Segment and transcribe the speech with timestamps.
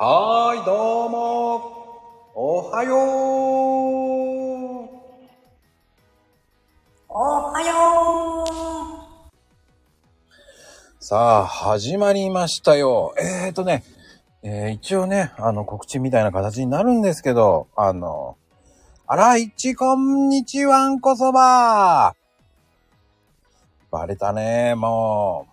[0.00, 1.58] はーい、どうも。
[2.32, 2.98] おはよう。
[7.08, 7.18] お
[7.52, 9.26] はよ
[11.00, 13.12] さあ、始まりましたよ。
[13.18, 13.82] えーとね、
[14.44, 18.36] えー一応ね、あの、告知みたいな形になるんですけど、あの、
[19.08, 22.14] あら、いち、こんにちはんこそば
[23.90, 25.48] バレたね、も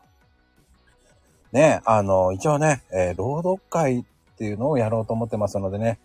[1.52, 1.56] う。
[1.56, 5.98] ね、あの、一応ね、えー朗読会っていうのをやろうと思ってますのでね。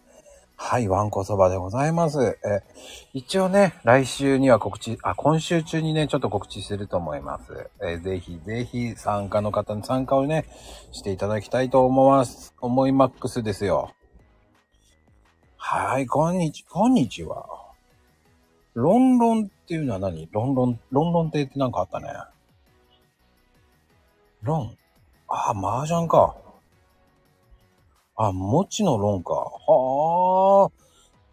[0.57, 2.39] はい、わんこそばでございます。
[2.45, 2.63] え
[3.13, 7.71] 一応ね、来週には告知、あ、今週中にね、ちょっと告知すると思います。
[7.83, 10.45] えぜひぜひ参加の方に参加をね、
[10.93, 12.55] していただきたいと思います。
[12.61, 13.93] 思いマックスですよ。
[15.57, 17.47] はい、こんにち、こんにちは。
[18.75, 20.29] ロンロンっていうのは何？
[20.31, 22.09] ロンロン、ロンロン亭ってなんかあったね。
[24.43, 24.77] ロン。
[25.27, 26.37] あ、麻雀か。
[28.23, 29.33] あ、もちのロンか。
[29.33, 30.71] はあ。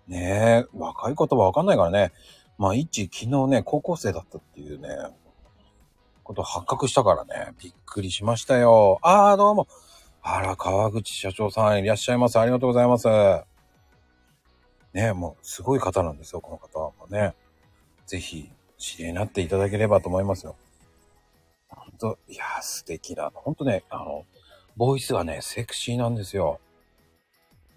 [0.07, 2.13] ねえ、若い言葉わかんないからね。
[2.57, 4.87] まあ、一、昨日ね、高校生だったっていうね、
[6.23, 8.99] こと発覚したからね、びっくりしましたよ。
[9.01, 9.67] ああ、どうも。
[10.21, 12.39] あら、川口社長さんいらっしゃいます。
[12.39, 13.07] ありがとうございます。
[14.93, 17.35] ねえ、もう、すごい方なんですよ、この方もね。
[18.05, 20.55] ぜひ、知り合いになっていただければと思いますよ。
[21.67, 24.23] ほんと、いや、素敵な、ほんとね、あの、
[24.77, 26.61] ボイスがね、セクシーなんですよ。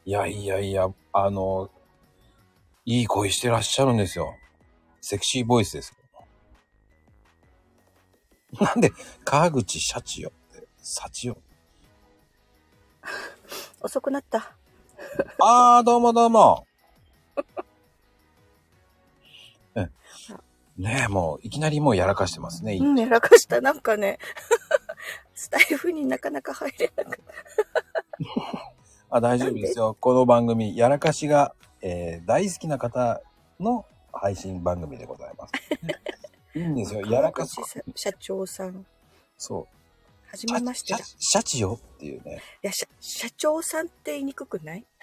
[0.07, 1.71] いやいやいや、あの、
[2.87, 4.35] いい声してらっしゃるんですよ。
[5.01, 5.95] セクシーボイスです。
[8.59, 8.93] なんで、
[9.25, 11.37] 川口シャチよって、サチよ。
[13.83, 14.55] う 遅くなった。
[15.39, 16.67] あー、どうもどうも。
[19.75, 19.93] うん
[20.77, 22.79] ねえ、もう、いきなりもうやらかしてますね。
[22.81, 23.61] うん、やらかした。
[23.61, 24.19] なんかね、
[25.35, 28.80] スタイフになかなか入れなかった。
[29.11, 29.97] あ、大丈夫ですよ。
[29.99, 33.21] この番組、やらかしが、えー大好きな方
[33.59, 35.53] の配信番組でございます。
[36.59, 37.01] いいんですよ。
[37.03, 37.67] やらかす川。
[37.67, 38.87] 口社長さん、
[39.37, 39.67] そう。
[40.31, 40.99] はじめましてだ。
[40.99, 42.41] いシャシャチよっていうね。
[42.63, 44.85] や、社社長さんって言いにくくない？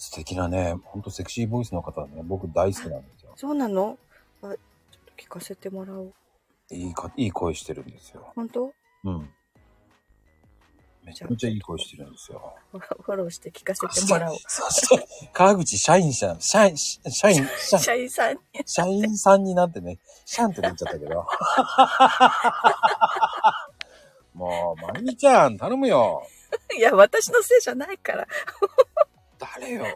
[0.00, 3.32] 素敵なね、ほんとセクシーボイスの方ね、僕大好きなんですよ。
[3.34, 3.98] そうなの？
[4.42, 4.56] あ、ちょっ
[5.06, 6.14] と聞かせてもらおう。
[6.70, 8.30] いいか、いい声してるんですよ。
[8.36, 8.72] 本当？
[9.02, 9.34] うん。
[11.08, 12.54] めちゃめちゃいい声してるんですよ。
[12.70, 14.38] フォローして聞かせてもらおう。
[14.46, 18.40] そして、川口社員さん、社員、社員、社社員さんに。
[18.66, 21.26] 社員さんになってね、シャンってなっちゃったけど。
[24.34, 26.26] もう、まゆみちゃん、頼むよ。
[26.76, 28.28] いや、私のせいじゃないから。
[29.38, 29.86] 誰よ。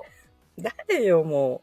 [0.59, 1.61] 誰よ、も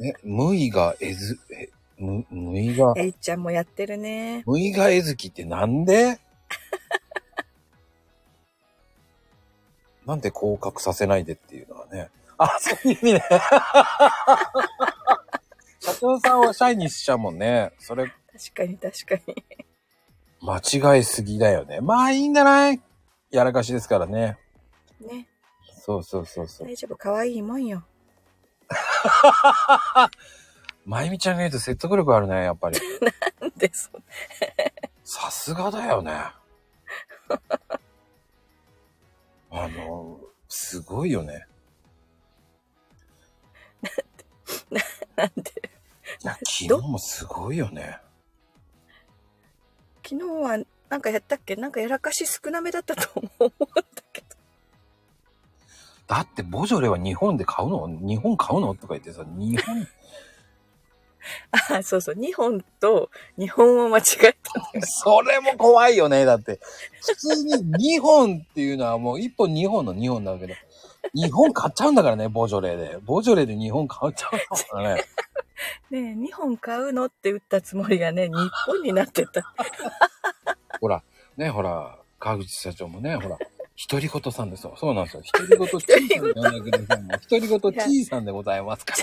[0.00, 1.68] え、無意がえず、え、
[1.98, 4.42] む、無意がう。、えいちゃんもやってるね。
[4.46, 6.18] 無意がえずきってなんで？
[10.06, 12.10] なんで降格させないでっていうのはね。
[12.38, 13.22] あ、そういう意味ね。
[15.80, 17.72] 社長さんを社員にしちゃうもんね。
[17.78, 18.16] それ、確
[18.54, 19.44] かに確かに。
[20.42, 21.80] 間違いすぎだよね。
[21.80, 22.80] まあいいんじゃない？
[23.30, 24.38] やらかしですからね。
[25.00, 25.26] ね。
[25.84, 26.68] そうそうそうそう。
[26.68, 27.84] 大丈夫、可愛いもんよ。
[30.84, 32.78] まゆみちゃんが言うと説得力あるね、やっぱり。
[33.40, 33.90] なんでそ
[35.08, 36.10] さすがだよね。
[39.52, 40.18] あの、
[40.48, 41.46] すごいよね。
[45.14, 45.52] なんで
[46.22, 47.98] いや、昨日もすごいよね。
[50.04, 50.58] 昨日は
[50.88, 51.54] なんかやったっけ？
[51.54, 54.26] なんかやらかし少なめだったと思うんだけど。
[56.08, 57.86] だって、ボジョレは日本で買うの？
[57.88, 58.74] 日本買うの？
[58.74, 59.86] とか言ってさ、日本、
[61.70, 62.14] あ、そうそう。
[62.14, 64.36] 日本と日本を間違え
[64.80, 64.80] た。
[64.86, 66.24] それも怖いよね。
[66.24, 66.60] だって、
[67.00, 70.54] 普通に2本っていうのはもう1本2本の2本だけど、
[71.14, 72.98] 日本買っちゃうんだからね、ボジョレで。
[73.04, 75.04] ボジョレで日本買っちゃうんだからね。
[75.90, 78.34] ねえ、日本買うのって打ったつもりがね、日
[78.66, 79.54] 本になってた。
[80.80, 81.02] ほら、
[81.36, 83.38] ね、ほら、川口社長もね、ほら、
[83.88, 84.74] 独り言さんですよ。
[84.78, 85.22] そうなんですよ。
[85.32, 87.06] 独り言ちーさんで呼んでください。
[87.28, 88.94] 独り言ちーさんでございますか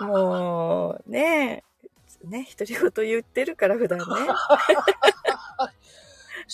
[0.00, 0.06] ら。
[0.06, 1.62] もう、ね
[2.24, 4.04] え、ね、独り言言ってるから普段ね。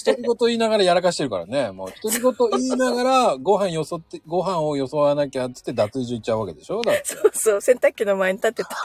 [0.05, 1.71] 独り言言いながらやらかしてるからね。
[1.71, 6.93] もう独り言言いながらご飯よそって、ご飯をよそわなきゃっつって脱衣所行っちゃうわけでしょだ。
[7.05, 8.71] そうそう、洗濯機の前に立ってた。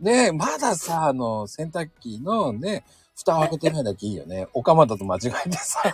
[0.00, 2.84] ねえ、まださ、あの、洗濯機のね、
[3.18, 4.46] 蓋を開けてないだけいいよね。
[4.52, 5.82] お釜だと間違えてさ。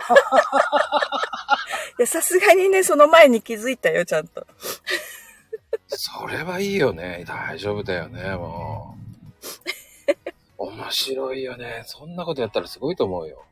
[1.99, 4.47] いや、さすがにね、その前に気づいたよ、ちゃんと。
[5.89, 7.25] それはいいよね。
[7.27, 8.99] 大丈夫だよね、も
[10.59, 10.65] う。
[10.65, 11.85] 面白いよね。
[11.87, 13.45] そんなことやったらすごいと思うよ。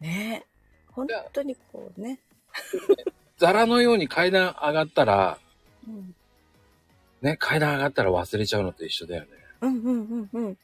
[0.00, 0.44] ね
[0.88, 2.18] 本当にこうね。
[3.38, 5.38] ザラのように階段上がったら、
[5.86, 6.14] うん
[7.22, 9.28] ね、階段上がったら忘れちゃうのと一緒だよね。
[9.60, 10.58] うんうんうんうん。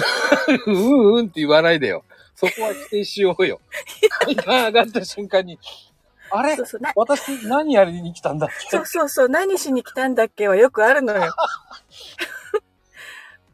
[0.66, 2.04] うんうんって言わないでよ。
[2.34, 3.60] そこは否定しようよ。
[4.24, 5.58] 階段上がった瞬間に、
[6.30, 6.56] あれ？
[6.56, 6.80] そうそう。
[6.80, 8.68] な私何やりに来たんだっけ？
[8.76, 9.28] そうそうそう。
[9.28, 10.46] 何しに来たんだっけ？
[10.48, 11.34] はよくあるのよ。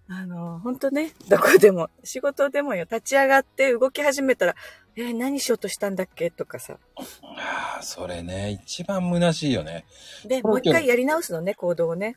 [0.07, 4.55] あの、本当ね、どこでも、仕事でもよ、立ち上がって動き始めたら、
[4.97, 6.31] えー何しようとしたんだっけ？
[6.31, 6.77] とかさ。
[6.97, 9.87] ああ、それね、一番虚しいよね。
[10.27, 12.17] で、もう一回やり直すのね、行動をね。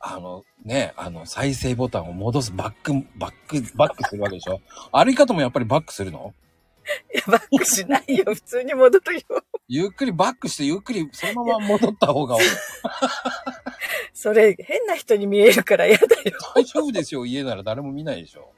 [0.00, 4.60] あの、ね、あの、再生ボタンを戻す、バック、バック、バックするわけでしょ？
[4.92, 6.34] 歩き方もやっぱりバックするの？
[7.12, 8.24] いや、バックしないよ。
[8.34, 9.20] 普通に戻るよ。
[9.68, 12.36] ゆっくりバックして、ゆっくりそのまま戻った方が
[14.14, 16.38] それ、変な人に見えるから嫌だよ。
[16.54, 17.26] 大丈夫ですよ。
[17.26, 18.52] 家なら誰も見ないでしょ。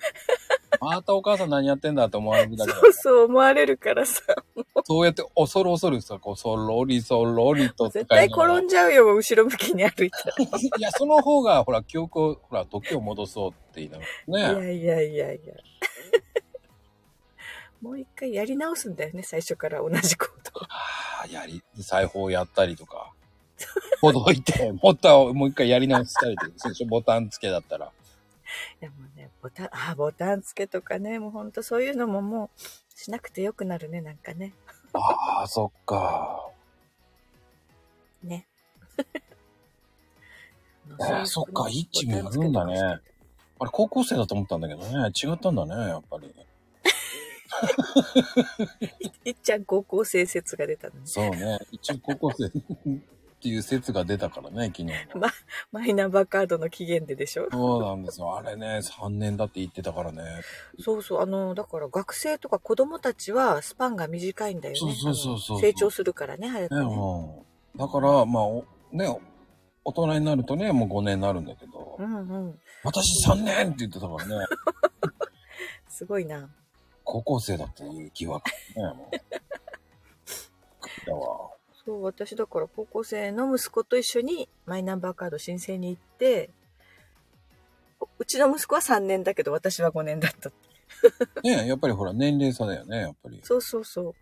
[0.81, 4.23] またお母さん何やってんだって思われるだけだそうそう思われるからさ。
[4.85, 10.35] そうやって恐る恐るさ、こう、そろりそろりと絶対転んじゃうよ、後ろ向きに歩いたら。
[10.79, 14.75] いや、その方が、ほら、記憶を、ほら、時を戻そうって言いながらね。
[14.75, 15.55] いやいやいやいや。
[17.83, 20.33] もう一回やり直すんだよね、最初から同じ行動。
[20.61, 20.69] は
[21.25, 23.13] あ、やり、裁縫やったりとか。
[24.01, 27.93] ほどいて、もっともう一回やり直したりとか、最初ボタン付けだったら。
[28.81, 29.10] でもね、
[29.43, 32.61] ボタン、 あ、ボタン付けとかね、もうほんとそういうのももう
[32.99, 34.55] しなくてよくなるね、なんかね。
[34.93, 36.51] ああ、そっか。
[38.23, 38.47] ね。
[40.89, 42.81] えーそっか、イッチもやるんだね。
[42.81, 45.11] あれ、高校生だと思ったんだけどね。
[45.11, 46.35] 違ったんだね、やっぱり。
[49.25, 51.01] いっちゃん高校生説が出たのね。
[51.05, 51.59] そうね。
[51.71, 52.51] 一応高校生
[53.41, 54.93] っていう説が出たからね、昨日。
[55.73, 57.49] マイナンバーカードの期限ででしょ？
[57.51, 58.37] そうなんですよ。
[58.37, 60.23] あれね、3年だって言ってたからね。
[60.79, 64.79] そうそう、あの、だから学生とか子供たちはスパンが短いんだよね。
[64.79, 66.95] そうそうそうそう成長するからね、早くね、ね。
[66.95, 67.79] うん。
[67.79, 69.09] だから、まあ、おね、
[69.87, 72.61] 大人になるとね、もう5年になるんだけど、うんうん。
[72.85, 74.47] 私3年って言ってたからね、
[75.89, 76.51] すごいな。
[77.05, 81.07] 高校生だっていう疑惑ね、もう。
[81.07, 81.51] だわ。
[81.85, 86.51] そう、私だから高校生の息子と一緒にマイナンバーカード申請に行って、
[88.01, 90.51] おうちの息子は3年だけど私は5年だった。
[91.43, 93.41] ねやっぱりほら、年齢差だよね、やっぱり。
[93.43, 94.15] そうそうそう。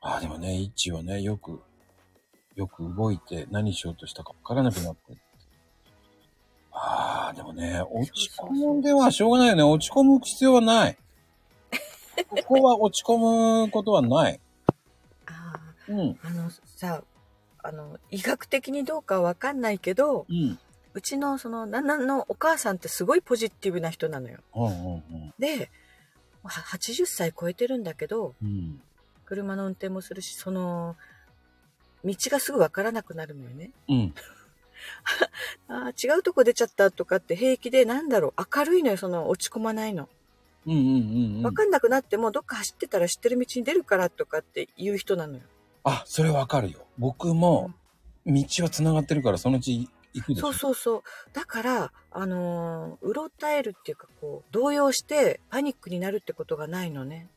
[0.00, 1.60] ああ、でもね、一はね、よく、
[2.54, 5.00] よく動いて何しようとしたか分からなくなって。
[6.72, 9.62] ああ、でもね、落ち込むんではしょうがないよね。
[9.62, 10.96] 落ち込む必要はない。
[12.28, 14.40] ここは落ち込むことはない。
[15.88, 16.18] あうん。
[16.22, 17.02] あ、あのさ、
[17.62, 20.58] あの、医学的にどうかわかんないけど、うん。
[20.94, 24.38] うちのその旦那のお母さんってすごいポジティブな人なのよ。
[24.54, 25.70] うんうんで、
[26.42, 28.48] は80歳超えてるんだけど、うん。
[28.48, 28.80] うん。
[29.26, 30.96] 車の運転もするし、その、
[32.04, 33.72] 道がすぐわからなくなるのよね。
[33.88, 34.14] うん。
[35.68, 40.08] ああ、違うとこ出ちゃったとかって平気で、なんだろう、明るいのよ、その落ち込まないの。
[40.66, 41.42] うんうんうんうん。
[41.42, 45.42] わかんなくなっても、どっか走ってたら知ってる道に出るからとかって言う人なのよ。
[45.88, 46.80] あ、それわかるよ。
[46.98, 47.70] 僕も、
[48.26, 50.48] 道は繋がってるから、そのうち行くでしょ。
[50.48, 51.02] そうそうそう。
[51.32, 57.28] だから、あのーうろたえるっていうか、こう、動揺してパニックになるってことがないのね。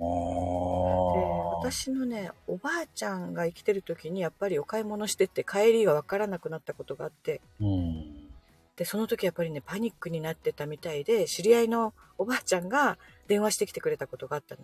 [0.00, 1.70] あで、あ。
[1.70, 8.30] 私のね、おばあちゃんが生きてる時に、やっぱりお買い物してって帰りがわからなくなったことがあって、うん。
[8.76, 12.96] で、その時やっぱりね、パニックになってたみたいで、知り合いのおばあちゃんが
[13.28, 14.62] 電話してきてくれたことがあったの。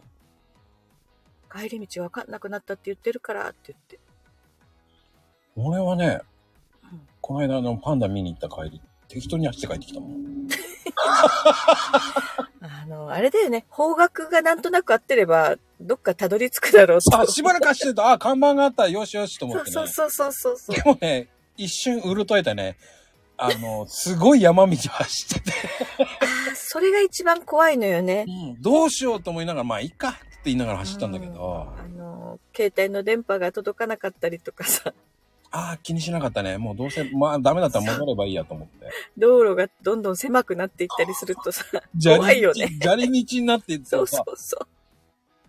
[1.46, 3.98] 帰り道わかんなくなったって言ってるからって言って。
[5.56, 6.20] 俺はね
[6.92, 10.48] うん、この間あのパンダ見に行った帰り、適当に走って帰ってきたもん。
[12.60, 17.20] あの、あれだよね、方角がなんとなく合ってれば、どっかたどり着くだろうと。
[17.20, 19.72] あ、しばらく走ってると、あ、看板があった、よしよしと思ってね。
[19.72, 20.82] そうそうそうそうそうで。
[20.84, 22.76] もね、一瞬うるとえたね。
[23.38, 25.52] あの、すごい山道走ってて、
[25.98, 26.02] あ
[26.52, 28.24] あ、それが一番怖いのよね。
[28.26, 34.92] うん、どうしようと思いながら、まあ、いいか言いながら走ったんだけど、あの、携帯の電波が届かなかったりとかさ、
[35.50, 36.58] ああ、気にしなかったね。
[36.58, 38.90] もうどうせ、まあ、ダメだったら戻ればいいやと思って。
[39.16, 41.64] 道路がどんどん狭くなっていったりするとさ、
[42.04, 42.76] 怖いよね。
[42.82, 44.66] 砂利道になっていってさそう、そうそう。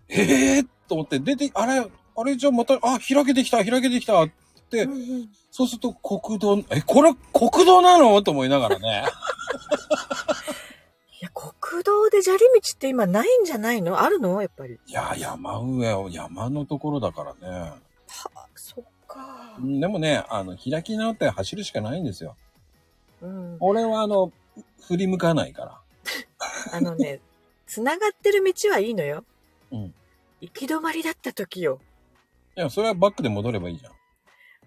[0.08, 1.80] ええー、と思って、出て、あれ、
[2.16, 4.30] あれじゃあまた、あ、開けてきた、開けてきたっ
[4.70, 8.22] て、うんうんそうすると国道、え、これ国道なの？
[8.22, 9.02] と思いながらね。
[11.20, 14.00] いや、国道で砂利道って今ないんじゃないの？
[14.00, 14.40] あるの？
[14.40, 14.78] やっぱり。
[14.86, 17.58] いや、山上を、山のところだからね。
[17.58, 17.80] は
[18.34, 19.62] あ、そっかう。
[19.62, 22.36] んでもね、あの、開き直って走るしかないんですよ。
[23.20, 23.56] うん。
[23.58, 24.32] 俺はあの、
[24.86, 25.80] 振り向かないから。
[26.72, 27.20] あのね、
[27.66, 29.24] 繋がってる道はいいのよ。
[29.72, 29.94] うん。
[30.40, 31.80] 行き止まりだった時よ。
[32.56, 33.92] いや、それはバックで戻ればいいじゃん。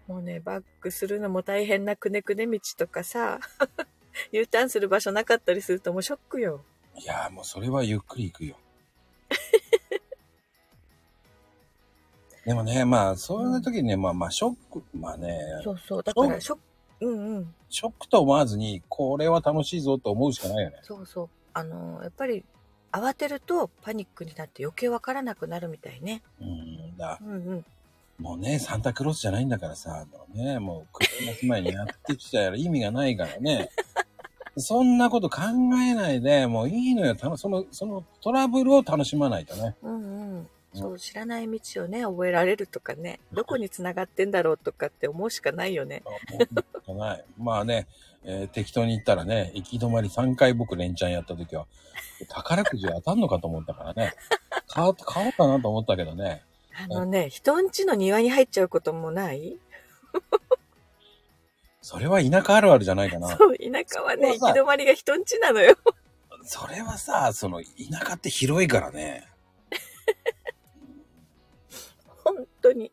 [0.08, 3.39] もうね、バックするのも大変なくねくね道とかさ、
[4.32, 6.62] U ターンする場所なかったりするともうショックよ。
[6.98, 8.58] いや、もうそれはゆっくり行くよ。
[12.46, 16.03] でもね、まあ、そういう時にね、まあまあ、ショック、まあね、そうそう。
[16.03, 16.58] だからショッ
[17.00, 17.56] ク、うんうん。
[17.70, 20.80] ショックと思わずに、これは楽しいぞと思うしかないよね。
[20.82, 21.30] そうそう。
[21.53, 22.44] あの、やっぱり
[22.91, 26.24] 慌てるとパニックになって余計わからなくなるみたいね。
[26.39, 27.20] うんだ。
[27.22, 27.65] うんうん。
[28.21, 33.69] もうね、サンタクロースじゃないんだからさ、もうね、もうクリスマス前にやってきたら意味がないからね。
[34.57, 35.41] そんなこと考
[35.81, 37.15] えないで、もういいのよ。
[37.15, 39.75] たのその、そのトラブルを楽しまないとね。
[39.81, 40.49] うんうん。
[40.73, 46.03] そう、知らない道をね、覚えられるとかね、どこに繋がってんだろうとかって思うしかないよね。
[46.85, 47.25] もうない。
[47.37, 47.87] まあね、
[48.23, 51.65] えー適当に言ったらね、行き止まり3回僕連チャンやった時は、
[52.29, 54.13] 宝くじ当たんのかと思ったからね。
[54.67, 56.43] 買おうかなと思ったけどね。
[56.73, 59.57] あのね、人ん家の庭に入っちゃうこともない？
[61.81, 63.27] それは田舎あるあるじゃないかな。
[63.35, 65.75] そう、田舎はね、行き止まりが人ん家なのよ。
[66.43, 69.27] それはさ、その田舎って広いからね。
[72.23, 72.91] 本当に。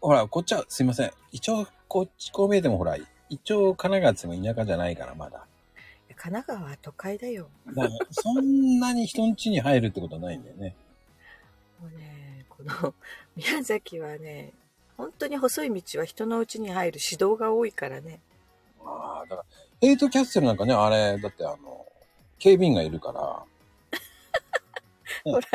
[0.00, 1.12] ほら、こっちは、すいません。
[1.32, 2.96] 一応、こっち、こう見えてもほら、
[3.28, 5.46] 一応、神奈川っても田舎じゃないから、まだ。
[6.16, 7.48] 神奈川は都会だよ。
[7.74, 10.74] だそんなに人ん家に入るってことはないんだよね。
[11.80, 12.19] もうね、
[12.64, 12.94] この
[13.36, 14.52] 宮崎はね、
[14.96, 18.20] 本当に細い道は人の家に入る指導が多いからね。
[18.84, 19.44] ああ、だから、
[19.80, 21.86] ヘイトキャッスルなんかね、あれ、だってあの、
[22.38, 23.44] 警備員がいるから、
[25.24, 25.46] ほら、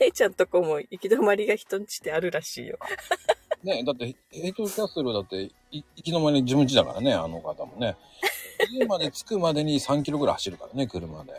[0.00, 2.78] へいちゃんとこも行き止まりが人ん家ってあるらしいよ。
[3.62, 7.96] ね、だって、ヘイトキャッスルだって、い行きの間に自分家だからね、あの方もね。
[8.70, 11.32] 家まで着くまでに3キロぐらい走るからね、車で。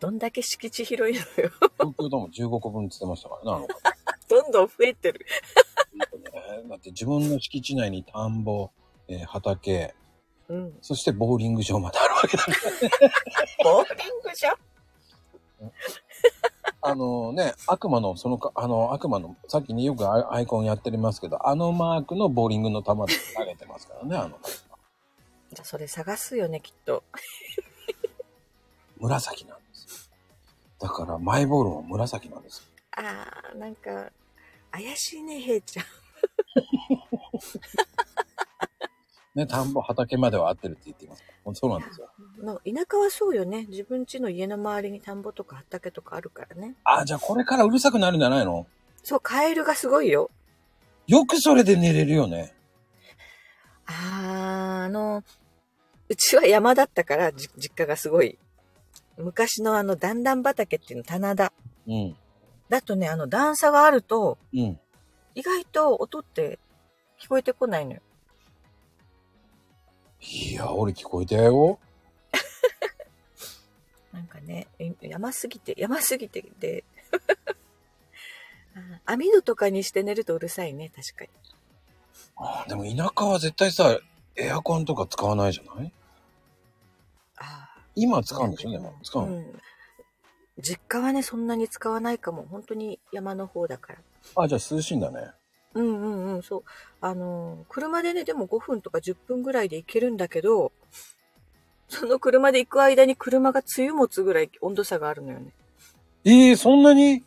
[0.00, 1.50] どんだけ敷地広いのよ。
[1.78, 3.96] 東京ドーム15個分って言ってましたからね、あの方。
[4.28, 5.26] どんどん増えてる。
[5.94, 6.06] ね
[6.68, 8.70] だって自分の敷地内に田んぼ、
[9.08, 9.94] えー畑、
[10.48, 10.78] うん。
[10.80, 12.58] そしてボーリング場まであるわけだから。
[13.64, 14.56] ボーリングじゃん
[16.82, 24.48] あのね、悪魔の、そのか、あの、悪魔の、さっきによくアイアイコンやってますけど、あのマークのボーリングの球で投げてますからね、あの方。
[24.48, 27.02] じゃあそれ探すよね、きっと。
[28.98, 29.55] 紫な。
[30.80, 32.68] だから、マイボールも紫なんです。
[32.96, 34.10] あー、なんか、
[34.70, 35.86] 怪しいね、へいちゃん。
[39.34, 41.24] ね、田んぼ、畑までは合ってるって言っています。
[41.54, 42.10] そうなんですよ。
[42.42, 43.66] の田舎はそうよね。
[43.68, 46.74] 自分家の家の周りに田んぼとか畑とかあるからね。
[46.84, 48.66] あ、じゃあこれからうるさくなるんじゃないの？
[49.02, 50.30] そう、カエルがすごいよ。
[51.06, 52.54] よくそれで寝れるよね。
[53.86, 55.22] あー、あの、
[56.08, 58.38] うちは山だったから、じ実家がすごい。
[59.18, 61.52] 昔のあの段々畑っていうの、棚田。
[61.86, 62.16] うん。
[62.68, 64.78] だとね、あの段差があると、うん。
[65.34, 66.58] 意外と音って
[67.20, 68.00] 聞こえてこないのよ。
[70.20, 71.78] いや、俺聞こえたよ。
[74.12, 76.84] なんかね、え山すぎて、山すぎてで、
[79.06, 81.30] あ網戸とかにして寝るとうるさいね、確かに。
[82.36, 83.98] あでも田舎は絶対さ、
[84.36, 85.86] エアコンとか使わないじゃない？
[85.86, 85.95] あ
[87.96, 88.22] 今あ。
[88.22, 88.94] 使うんでしょ、でも。
[89.02, 89.60] 使うの、ん。
[90.62, 92.46] 実家はね、そんなに使わないかも。
[92.48, 93.98] 本当に山の方だから。
[94.36, 95.30] あ、じゃあ涼しいんだね。
[95.74, 96.62] うんうんうん、そう。
[97.00, 100.72] あのー、車でね、でも5分とか10分ぐらいで行けるんだけど、
[101.88, 105.52] その車で行く間に車が梅雨持つぐらい温度差があるのよね。
[106.24, 107.22] ええそんなに？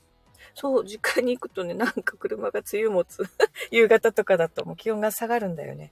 [0.55, 3.23] そう、実家に行くとね、なんか車が梅雨持つ。
[3.71, 5.91] 夕方とかだともう気温が下がるんだよね。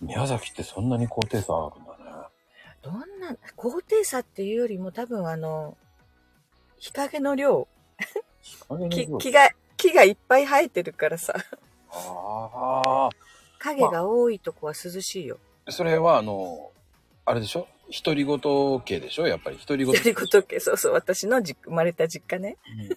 [0.00, 1.99] 宮崎ってそんなに高低差あるんだね。
[2.82, 5.76] どんな、高低差っていうよりも多分あの、
[6.78, 7.68] 日陰の量、
[8.90, 11.34] 木木木が、木がいっぱい生えてるからさ、
[11.92, 13.08] あ
[13.58, 15.38] 影が多いとこは涼しいよ。
[15.66, 15.72] あ。
[15.72, 16.70] それは、あの、
[17.26, 17.66] あれでしょ？
[18.04, 19.26] 独り言系でしょ？
[19.26, 19.58] やっぱり。
[19.58, 19.94] 独り言。
[19.94, 22.56] やりごとけ、そうそう、私の実生まれた実家ね。
[22.78, 22.88] うん。
[22.88, 22.96] ね、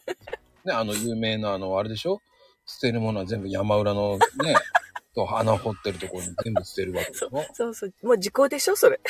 [0.71, 2.21] あの、有名な、あの、あれでしょ？
[2.65, 4.55] 捨てるものは全部山裏のね、
[5.13, 7.29] と穴掘ってるところに全部捨てるわけでしょ？
[7.53, 9.01] そうそう、もう時効でしょ、それ。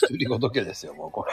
[0.00, 1.32] 独り言家ですよ、もうこれ。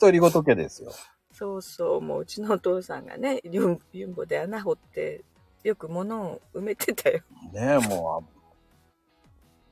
[0.00, 0.92] 独り言家ですよ。
[1.32, 5.24] そうそう、もううちのお父さんがね、ユンユンボで穴掘って、
[5.64, 7.20] よく物を埋めてたよ。
[7.52, 8.24] ねも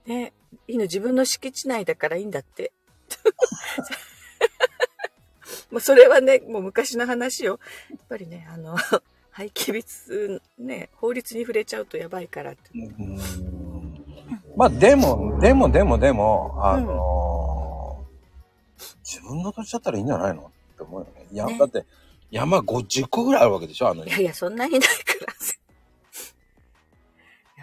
[0.07, 0.33] ね、
[0.69, 2.73] いいの、自分の敷地内だからいいんだって。
[5.71, 7.59] もうそれはね、もう昔の話よ。
[7.91, 8.77] やっぱりね、あの、
[9.31, 12.71] 廃棄物、ね、法律に触れちゃうとやばいからって。
[12.73, 13.56] う。
[14.57, 17.27] まあでも、でもでもでも、あのー
[19.09, 21.27] 自分の土地だったらいいんじゃないのって思うよね。
[21.31, 21.85] いや、ねだって
[22.31, 23.89] 山50個ぐらいあるわけでしょ？
[23.89, 24.89] あのいやいや、そんなにないか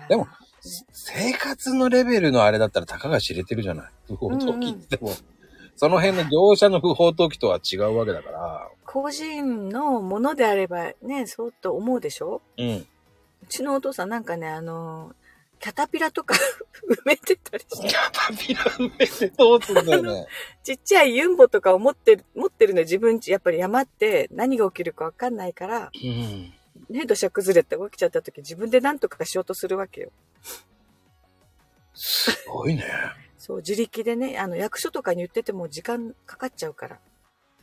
[0.01, 0.07] ら。
[0.07, 0.27] でも、
[0.93, 3.85] 生活のレベルのあれだったらたかが知れてるじゃない？
[4.07, 5.11] 不法投棄っても、
[5.75, 8.69] その辺の業者の不法投棄とは違うわけだから。
[8.85, 12.41] 個人のものであればね、そうと思うでしょ？
[12.57, 12.67] うん。
[12.69, 12.85] う
[13.49, 15.11] ちのお父さんなんかね、あの、
[15.63, 16.35] キャタピラとか
[16.91, 20.27] 埋めてたりしてキ、ャタピラ埋めてどうすんだよね。
[20.61, 26.53] ちっちゃいユンボとかを持ってる、持ってるの自分ち、やっぱり山って何が起きるかわかんないから、うん。
[26.89, 30.11] ね、土砂崩れって起きちゃった時自分で何とかしようとするわけよ。
[31.93, 32.83] すごいね。
[33.37, 36.99] そう、自力でね、あの、役所とかに言ってても時間かかっちゃうから。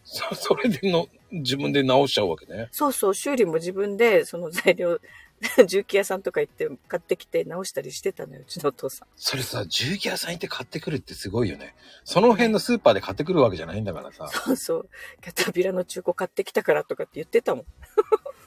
[0.04, 2.68] そそれでの、自分で直しちゃうわけね。
[2.72, 4.98] そうそう、修理も自分で、その材料、
[5.66, 9.08] 重機屋さんとか行って買ってきて直したりしてたのよ、うちのお父さん。
[9.16, 11.74] それさ、重機屋さん行って買ってくるってすごいよね。
[12.04, 14.28] その辺のスーパーで買ってくるわけじゃないんだからさ。
[14.28, 14.90] そうそう、
[15.22, 17.64] キャタピラの中古買ってきたからとかって言ってたもん。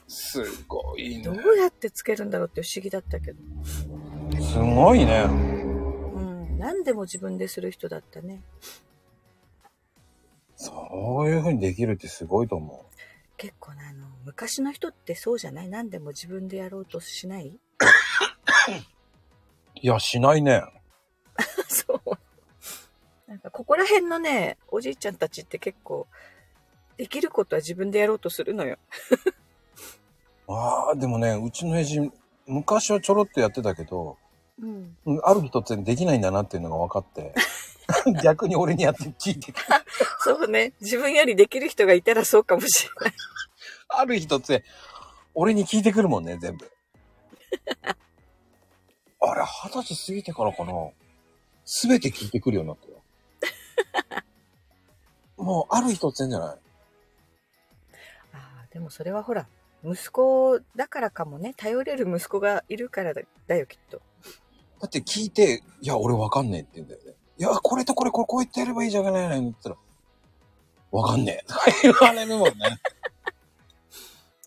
[0.06, 1.32] すごいねど。
[1.32, 3.38] うやってつけるんだろうって不思議だったけど。
[4.40, 5.22] すごいね。
[5.22, 8.42] うん、何でも自分でする人だったね。
[10.56, 12.93] そういう風にできるってすごいと思う。
[13.36, 15.68] 結構ね、あの、昔の人ってそうじゃない？
[15.68, 17.58] 何でも自分でやろうとしない？
[19.74, 20.62] いや、しないね。
[21.68, 22.10] そう。
[23.26, 26.06] なんか、ここら辺のね、おじいちゃんたちって結構、
[26.96, 28.78] できることは自分でやろうとするのよ。
[30.46, 32.12] ああ、でもね、うちの親父、
[32.46, 34.16] 昔はちょろっとやってたけど、
[34.60, 34.96] うん。
[35.06, 37.34] うんある日突然できないんだなっていうのが分かって、
[38.22, 39.64] 逆に俺にやって聞いてくる。
[40.20, 40.72] そうね。
[40.80, 43.14] 自分よりできる人がいたらそうかもしれない。
[43.88, 44.62] ある日突然、
[45.34, 46.70] 俺に聞いてくるもんね、全部。
[49.20, 50.72] あれ、二十歳過ぎてからかな。
[51.64, 54.22] すべて聞いてくるようになったよ。
[55.36, 56.58] もう、ある日突然じゃない？
[58.34, 59.48] ああ、でもそれはほら、
[59.84, 61.54] 息子だからかもね。
[61.56, 64.00] 頼れる息子がいるからだだよ、きっと。
[64.80, 67.14] だって聞いて、いや、俺わかんねえって言うんだよね。
[67.38, 69.76] いや、これとこれ、これこうやってやればいいじゃないのって言ったら、
[70.92, 71.46] わかんねえ。
[71.46, 72.78] とか言われるもんね。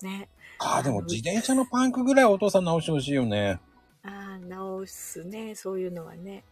[0.02, 0.28] ね。
[0.58, 3.60] ああ、でも自転車のパンクぐらいお父さん直してほしいよね。
[4.02, 5.54] ああ、直すね。
[5.54, 6.44] そういうのはね。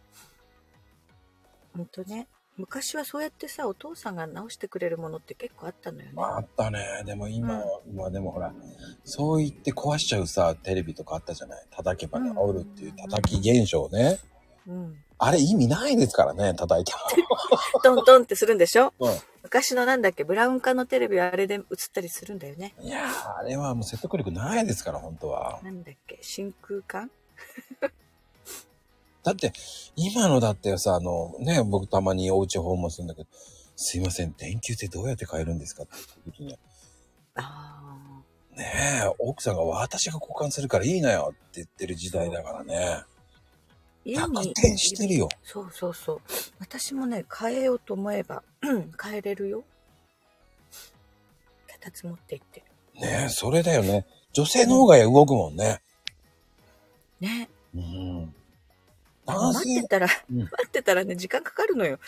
[1.75, 2.27] ほんとね。
[2.57, 6.11] 昔はそうやってさ、お父さんが直してくれるものって結構あったのよね。
[6.17, 7.03] あったね。
[7.05, 8.51] でも今、今でもほら、
[9.03, 11.65] そう言って壊しちゃうさ、テレビとかあったじゃない。
[11.69, 14.19] 叩けば治るっていう叩き現象ね。
[14.67, 14.97] うん。
[15.19, 16.91] あれ意味ないですからね、叩いて
[17.83, 18.93] トントンってするんでしょ？
[18.99, 19.09] も。
[19.43, 22.75] 昔のなんだっけ、ブラウン管のテレビはあれで映ったりするんだよね。
[22.81, 25.59] いやー、あれはもう説得力ないですから、本当は。
[25.63, 27.09] なんだっけ、真空管？
[29.23, 29.51] だって、
[29.95, 33.29] 今のだってさ、あの、ね、僕たまにお家訪問するんだけど、
[33.75, 35.93] すいません、電球ってどうやって変えるんですかって
[36.25, 36.57] 時に、
[37.35, 38.21] あ
[38.55, 43.03] ねえ、奥さんが私が交換するからいいなよって言ってる時代だからね。
[44.07, 44.09] あ。
[44.09, 44.51] 家逆に。
[44.51, 45.29] 転してるよ。
[45.43, 46.21] そうそうそう。
[46.59, 49.63] 私もね、変えようと思えば、うん変えれるよ。
[51.67, 52.63] 脚立持って行って。
[52.95, 54.05] ねえ、それだよね。
[54.33, 55.81] 女性の方が動くもんね。
[57.19, 57.49] ね。
[57.75, 58.33] うん。
[59.25, 61.99] 待って、たら、うん待ってたらね、時間かかるのよ。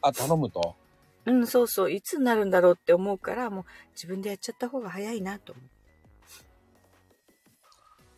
[0.00, 0.76] あ、頼むと？
[1.26, 1.92] うん、そうそう。
[1.92, 5.62] いつになるんだろうって思うから、もう自分でやっちゃった方が早いなと思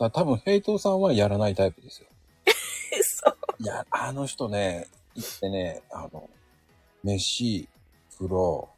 [0.09, 0.11] う。
[0.11, 2.09] 多分、平等さんはやらないタイプですよ。
[3.63, 6.29] いや、あの人ね、行ってね、あの、
[7.05, 7.69] 飯、
[8.19, 8.69] 風呂、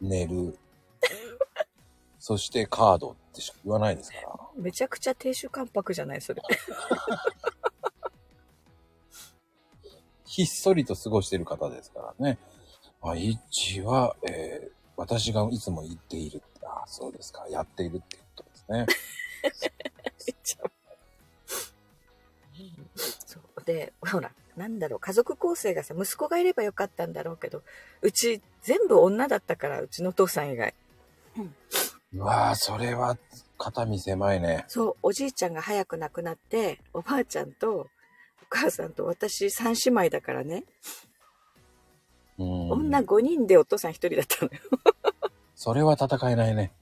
[0.00, 0.56] 寝る、
[2.20, 4.38] そしてカードってしか言わないですから。
[4.54, 6.40] めちゃくちゃ亭主関白じゃないそれ。
[10.24, 12.38] ひっそりと過ごしている方ですからね。
[13.02, 16.66] あ、イッチは、えー私がいつも言っているって。
[16.66, 17.46] あ、そうですか。
[17.48, 18.86] やっているってことですね。
[20.44, 20.69] そう。
[23.70, 27.62] で、 ほら、なんだろう、家族構成がさ、息子がいればよかったんだろうけど、
[28.02, 30.74] うち全部女だったから、うちのお父さん以外。
[32.12, 33.16] うわぁ、それは
[33.56, 34.64] 肩身狭いね。
[34.66, 37.88] そう、おじいちゃんが早く亡くなって、おばあちゃんと、
[38.42, 40.64] お母さんと私三姉妹だからね、
[42.38, 42.70] うん。
[42.70, 44.58] 女5人でお父さん1人だったのよ。
[45.54, 46.72] それは戦えないね。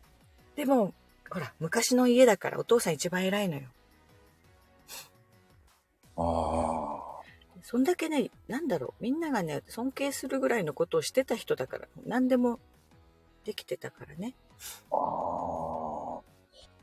[0.56, 0.94] でも、
[1.28, 3.68] ほら、昔の家だからお父さん一番偉いのよ。
[6.18, 6.98] あ
[7.62, 12.58] そんだけね、なんだろう、みんながね、尊敬するぐらいのことをしてた人だから、何でも
[13.44, 14.34] できてたからね。
[14.90, 14.96] あ。
[14.96, 16.20] ああ。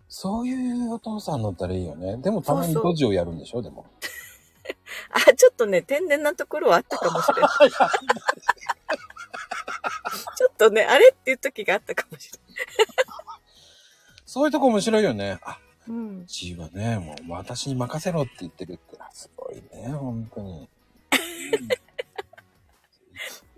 [0.07, 2.17] そういうお父さんだったらいいよね。
[2.17, 3.61] でもたまにそうそうドジをやるんでしょ？
[3.61, 3.85] でも。
[5.11, 7.71] あちょっとね、天然なところはあったかもしれな い。
[10.37, 12.39] ちょっとね、あれっていう時があったかもしれ
[14.25, 15.39] そういうとこ面白いよね。
[15.43, 15.59] あ、ない。
[15.87, 16.25] うん。
[16.25, 20.69] G はね、もう私に任せろって言ってるって、あすごいね、本当に。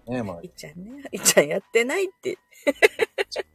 [0.07, 1.03] うんねまあいっちゃんね。
[1.11, 2.37] いっちゃんやってないって。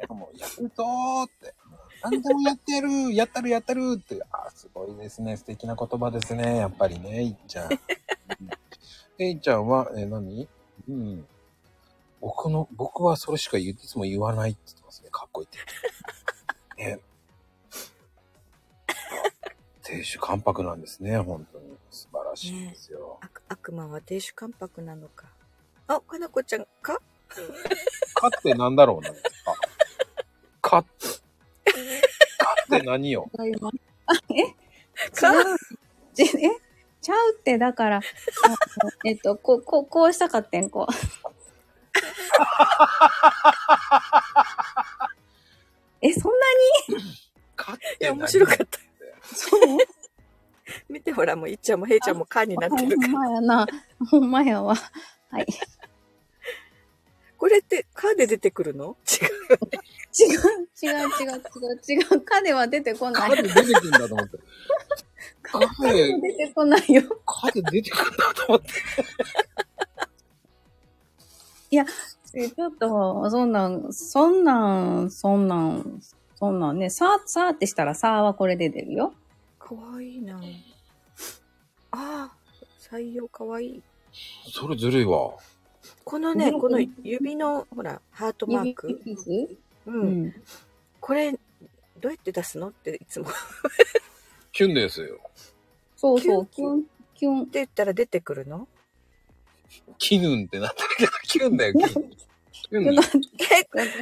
[0.08, 1.54] もうやるとーって、
[2.02, 5.36] 何でもやってやる、やったるやったるって、あ、すごいですね。
[5.38, 6.56] 素敵な言葉ですね。
[6.56, 7.72] やっぱりね、いっちゃん。
[7.72, 7.78] うん
[9.18, 10.48] えいちゃんは、え、何？
[10.88, 11.26] うん。
[12.20, 15.10] 僕の、僕はそれしか言ういつも言わないって言ってますね。
[15.10, 15.58] かっこいいって。
[16.82, 16.98] え。
[19.82, 21.18] 亭主関白なんですね。
[21.18, 21.76] 本当に。
[21.90, 23.18] 素晴らしいですよ。
[23.20, 25.26] 悪悪魔は亭主関白なのか。
[25.88, 27.00] あ、かなこちゃんか？
[28.14, 29.10] かってなんだろうな。
[29.10, 29.16] か？
[30.62, 31.08] かって。
[32.38, 33.28] かって何よ？
[33.36, 33.56] か違う
[36.14, 36.26] ちえ？
[37.00, 38.00] ちゃうって、だから、
[39.04, 40.92] えっと、こう、こう、こうしたかってん、こう。
[46.00, 46.46] え、そんな
[47.56, 48.78] かって面白かった。
[49.24, 49.78] そ う
[50.88, 53.18] 見てほら、もういっちゃんもへいちゃんもかになってるかほんら。
[53.18, 53.66] まやな。
[54.10, 54.74] ほんまやわ。
[55.30, 55.46] はい。
[57.36, 58.96] これって、かで出てくるの？
[59.10, 60.28] 違う。
[60.32, 60.40] 違う、
[60.80, 61.40] 違う、違う、
[61.88, 62.20] 違う、違う。
[62.20, 63.30] かでは出てこない。
[63.30, 64.38] カで出てくんだと思って。
[65.42, 65.58] カ
[65.92, 67.02] で、出てこないよ。
[67.26, 68.68] カで出てくんだと思って。
[72.34, 76.00] えちょっと、そんなん、そんなん、そんなん、
[76.42, 79.14] そんなんね、さー、さーってしたらさーはこれで出るよ。
[79.60, 80.40] かわいいな
[81.92, 82.32] ああ、
[82.80, 83.82] 採用かわいい。
[84.52, 85.34] それずるいわ。
[86.02, 87.36] このね、この指？
[87.36, 88.88] の、ほら、ハートマーク。
[88.88, 89.30] 指ピース？
[89.86, 89.90] う。
[89.92, 90.34] うんん。
[90.98, 93.28] これ、どうやって出すのっていつも。
[93.28, 93.32] っ
[94.50, 95.20] キュンですよ。
[95.96, 96.82] そうそう、キュン、
[97.14, 97.46] キュン。
[97.46, 98.66] て言ったら出てくるの？
[99.96, 102.10] キヌンってなってるけど、キュンだよ、キュン。
[102.72, 103.46] キュンちょっと待って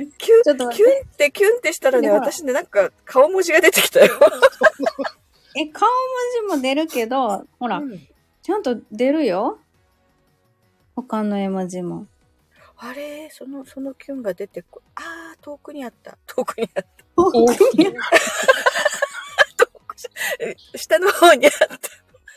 [0.00, 4.18] え、キュン、ちょっと待キュンって、キュンってしたらね、私ね、なんか、顔文字が出てきたよ。
[5.56, 8.06] え、顔文字も出るけど、ほら、うん
[8.42, 9.59] ちゃんと出るよ。
[10.96, 12.06] 他の絵文字も。
[12.78, 13.28] あれ？
[13.30, 16.16] その、そのキュンが出てこ、ああ、遠くにあった。
[16.26, 17.04] 遠くにあった。
[17.16, 17.30] お
[20.40, 21.68] え下の方にあった。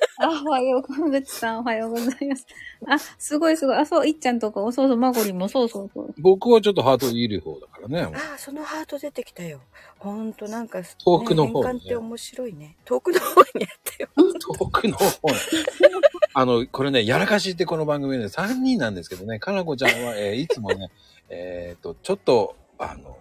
[0.19, 2.45] あ、おはよう、かぶちさん、おはようございます。
[2.87, 3.75] あ、すごいすごい。
[3.75, 6.13] あ、そう、いっちゃんとか、そうそう、まごりも、そうそうそう。
[6.17, 8.01] 僕はちょっとハートいる方だからね。
[8.15, 9.61] ああ、そのハート出てきたよ。
[9.99, 12.77] ほんと、なんか、ね、遠くの方変換って面白いね。
[12.85, 14.09] 遠くの方にあったよ。
[14.57, 15.09] 遠くの方。
[16.35, 20.89] あの、これね、やらかしってこの番組で3人なんですけどね、かなこちゃんは、えーいつもね、
[21.29, 23.17] えっ、と、ちょっと、あの、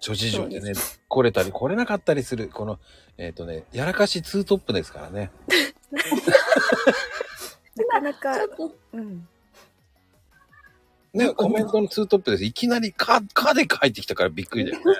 [0.00, 0.72] 諸事情でね、
[1.08, 2.78] 来れたり来れなかったりする、この、
[3.16, 5.30] えっ、とね、やらかしツートップですからね。
[7.76, 8.36] なかなか
[8.92, 9.28] うん。
[11.14, 12.44] ね、コメントのツートップです。
[12.44, 14.84] いきなりか、かで帰ってきたからびっくりだよね。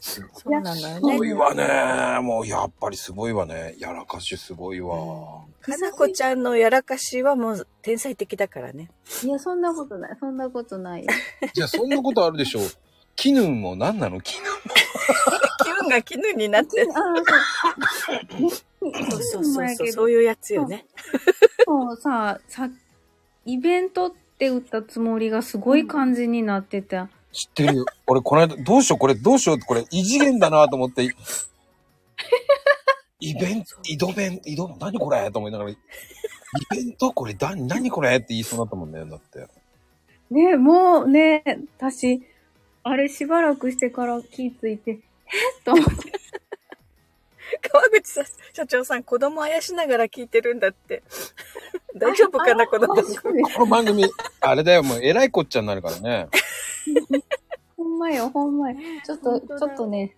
[0.00, 1.34] そうなのよすごいね。
[1.34, 2.20] わね。
[2.20, 3.74] もうやっぱりすごいわね。
[3.78, 4.94] やらかしすごいわ。
[5.60, 8.90] かなこちゃんのやらかしはもう天才的だからね。
[9.22, 11.10] いや、そんなことない、そんなことないよ。
[11.52, 12.62] じゃあそんなことあるでしょう。
[13.16, 14.20] キヌンも何なの？
[14.20, 14.44] キヌ
[15.88, 16.88] が絹になってる。
[16.94, 16.98] あ
[18.40, 18.50] そう。
[18.50, 20.86] そうそうそうそう、そういうやつよね。
[21.64, 22.68] そうさ、さ、
[23.46, 27.08] イベントって打ったつもりがすごい感じになってた。
[27.32, 27.86] 知ってるよ。
[28.06, 31.04] 俺この間、どうしよう、これどうしようって、これ異次元だなと思って。
[33.20, 35.30] イベント、井戸弁、井戸、何これ？
[35.30, 35.76] と思いながら、イ
[36.70, 37.12] ベント？
[37.12, 38.16] これだ、何これ？
[38.16, 39.46] って言いそうになったもんね、だって。
[40.30, 41.42] ね、もうね、
[41.78, 42.22] 私、
[42.82, 45.00] あれしばらくしてから気ついて、
[45.64, 46.12] と思って。
[47.70, 51.02] 川口さ社長さん、子供あやしながら聞いてるんだって。
[51.96, 53.42] 大丈夫かな、この番組。
[53.42, 54.04] この番組、
[54.40, 56.28] あれだよ、もう偉いこっちゃになるからね。
[57.76, 58.78] ほんまよ、ほんまよ。
[59.04, 60.16] ちょっと、ちょっとね、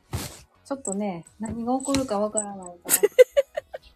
[0.65, 3.09] ちょっとね、何が起こるかわからないから。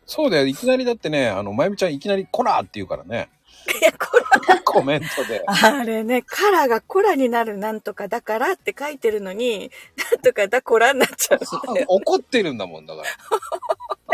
[0.06, 3.30] そうだよ、いきなりだってね、あの、まゆみちゃんいきなりコラーって言うからね。
[3.70, 5.44] いや、これ、コメントで。
[5.46, 9.70] あれね、カラがコラになるなんとかだからって書いてるのに、
[10.11, 11.87] なんとかだコラになっちゃうんだよ。
[11.88, 13.09] 怒ってるんだもんだから。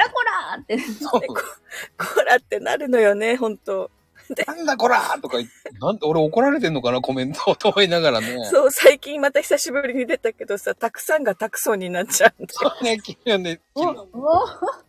[0.04, 0.78] だこらーって。
[1.96, 3.90] コラってなるのよね、ほんと。
[4.46, 8.44] なんだこらーとか言って、なんで俺怒られてんのかな、コメントと思いながらね。
[8.44, 12.58] そう、最近また久しぶりに出たけどさ、たくさんがたくさんになっちゃうんだよ。
[12.60, 14.46] そうね、昨日ね、お、昨日お、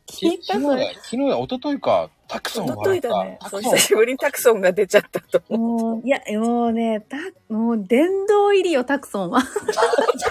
[0.07, 3.39] 聞いた昨日昨日や、一昨日か、タクソン一昨日だね。
[3.49, 5.81] そう、久しぶりにタクソンが出ちゃったと思う。
[5.95, 7.17] もう、いや、もうね、た、
[7.53, 9.41] もう、殿堂入りよ、タクソンは。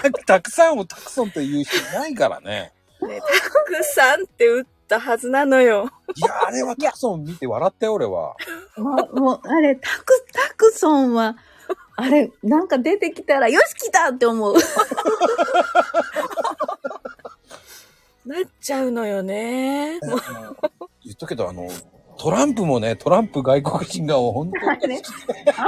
[0.01, 2.71] た たくさんをタクソンって言う人いないからね。
[3.01, 5.89] ね、たくさんって打ったはずなのよ。
[6.15, 8.35] いや、あれはタクソン見て笑ったよ、俺は。
[8.75, 11.35] ま、もう、あれ、タク、タクソンは、
[11.95, 14.55] あれ、なんか出てきたら、よし来たって思う。
[18.25, 19.99] なっちゃうのよね。
[20.01, 21.69] 言っとくけど、あの、
[22.17, 25.01] トランプもね、トランプ外国人が本当にあれ
[25.55, 25.67] あ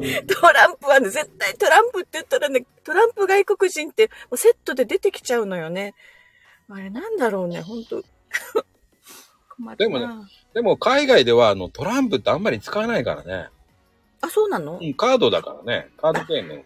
[0.00, 0.22] れ？
[0.22, 5.94] トランプはね、絶対トランプって言ったらね、トランプ外国人ってセットで出てきちゃうのよね。
[6.70, 8.02] あれなんだろうね、ほんと。
[9.56, 10.06] 困でもね
[10.54, 13.48] でも海外ではあのトランプってあんまり使わないからね。
[14.20, 14.78] あ、そうなの？
[14.80, 15.90] うん、カードだからね。
[15.96, 16.64] カードゲーム。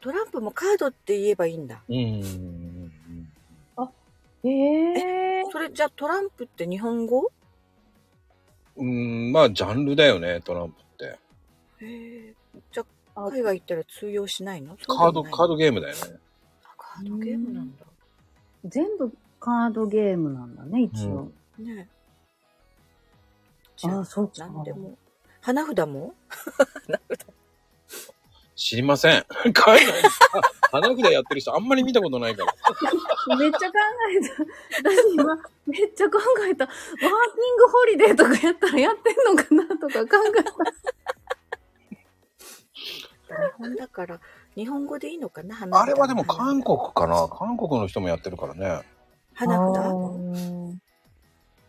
[0.00, 1.82] トランプもカードって言えばいいんだ。
[1.88, 2.92] うんうんうん。
[4.44, 7.30] ええそれじゃあトランプって日本語？
[8.76, 11.04] うん、まあ、ジャンルだよね、トランプって。
[11.84, 12.34] へえ。
[12.72, 14.76] じゃあ海外行ったら通用しないの？
[14.78, 15.48] カード、カード。
[15.48, 16.00] ドゲームだよね。
[16.64, 17.84] あカードゲームなんだ。
[18.64, 21.30] 全部カードゲームなんだね、一応。
[21.58, 21.88] ね
[23.84, 24.46] ああ、そうか。
[24.46, 24.96] なんでも。
[25.40, 26.14] 花札も？
[26.28, 27.26] 花 札
[28.54, 29.24] 知りません。
[29.52, 30.08] 海外で
[30.70, 32.54] 花札やってる人あんまり見たことないから。
[33.36, 33.74] めっちゃ考
[34.16, 34.90] えた。
[34.90, 36.66] 私今、めっちゃ考えた。
[36.66, 40.52] ワーキングホリデーとかやったらやってんのかなとか考えた。
[43.34, 44.20] 日本だから、
[44.54, 45.54] 日本語でいいのかな？
[45.54, 47.28] 花札あれはでも韓国かな？
[47.28, 48.82] 韓国の人もやってるからね。
[49.34, 50.80] 花札うん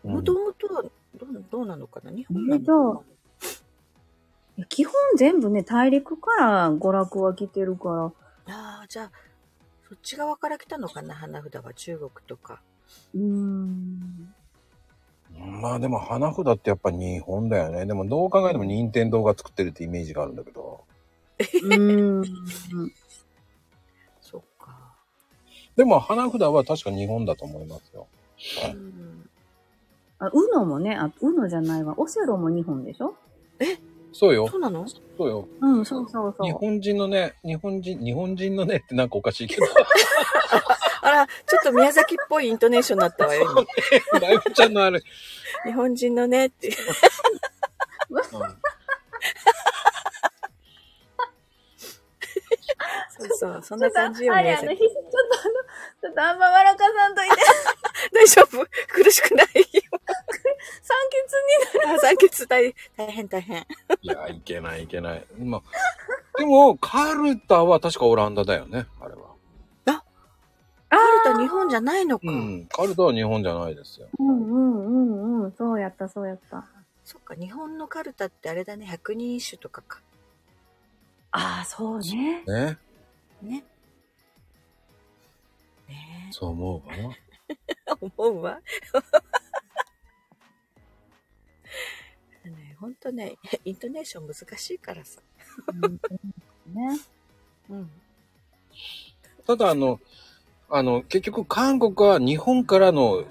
[0.04, 0.90] もともとはど
[1.26, 2.10] うどうなのかな？
[2.10, 3.02] 日本なえーのか
[4.56, 8.12] いや基本全部ね、大陸から娯楽は来てるか
[8.46, 8.54] ら。
[8.54, 9.10] なああ、じゃあ、
[9.88, 11.14] そっち側から来たのかな？
[11.14, 12.60] 花札は中国とか。
[13.14, 14.34] うーん。
[15.60, 17.86] まあでも花札ってやっぱ日本だよね。
[17.86, 20.84] でもどう考えても任天堂が作ってるってイメージがあるんだけど。
[21.62, 22.24] うん。
[24.20, 24.94] そっか。
[25.76, 28.06] でも花札は確か日本だと思いますよ。
[28.72, 29.30] うん。
[30.18, 31.94] あ、ウノもね、あ、ウノじゃないわ。
[31.98, 33.16] オセロも日本でしょ
[33.58, 33.78] え
[34.12, 34.58] そうよそ。
[34.58, 35.48] うなのそうよ。
[35.60, 36.46] うん、そうそうそう。
[36.46, 39.08] 日本人のね、日本人、日本人のねってなん。
[39.08, 39.66] かおかしいけど。
[41.02, 43.66] あら、ちょっと宮崎っぽいイントネーションになったわよ、
[44.12, 44.72] 今ライブちゃん。
[44.72, 45.02] のあれ。
[45.64, 46.70] 日本人のねって。
[53.16, 54.88] そうそう、 そんな感じよ、あれ、あの、宮崎。
[54.88, 55.52] ひちょっとあの、
[56.00, 57.36] ちょっとあんま笑かさんといて、
[58.12, 59.82] 大丈夫苦しくないよ。
[60.82, 61.96] 酸欠になる。
[61.96, 63.66] あ、 酸欠大大変大変。
[64.02, 65.24] いや、いけないいけない。
[65.38, 69.34] まあ、でも、カルタは確かオランダだよね、あれは。
[70.94, 72.30] カルタ日本じゃないのか。
[72.30, 72.66] うん。
[72.66, 74.06] カルタは日本じゃないですよ。
[74.18, 75.52] うんうんうんうん。
[75.52, 76.64] そうやった、そうやった。
[77.04, 80.00] そっか、日本のカルタってあれだね、百人一首とかか。
[81.32, 82.44] ああ、そうね。
[82.46, 82.78] ね。
[83.42, 83.64] ね。
[85.88, 86.94] ねそう思うわ
[88.00, 88.60] 思うわ。
[92.44, 95.20] ね、ほんとね、イントネーション難しいからさ。
[95.68, 96.00] うん
[96.74, 96.98] ね。
[97.70, 97.90] うん。
[99.46, 100.00] ただ、あの、
[100.68, 103.24] あの、結局、韓国は日本からの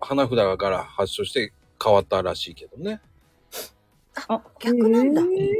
[0.00, 1.52] 花札から発祥して
[1.82, 3.00] 変わったらしいけどね。
[4.28, 5.50] あ、逆なんだへー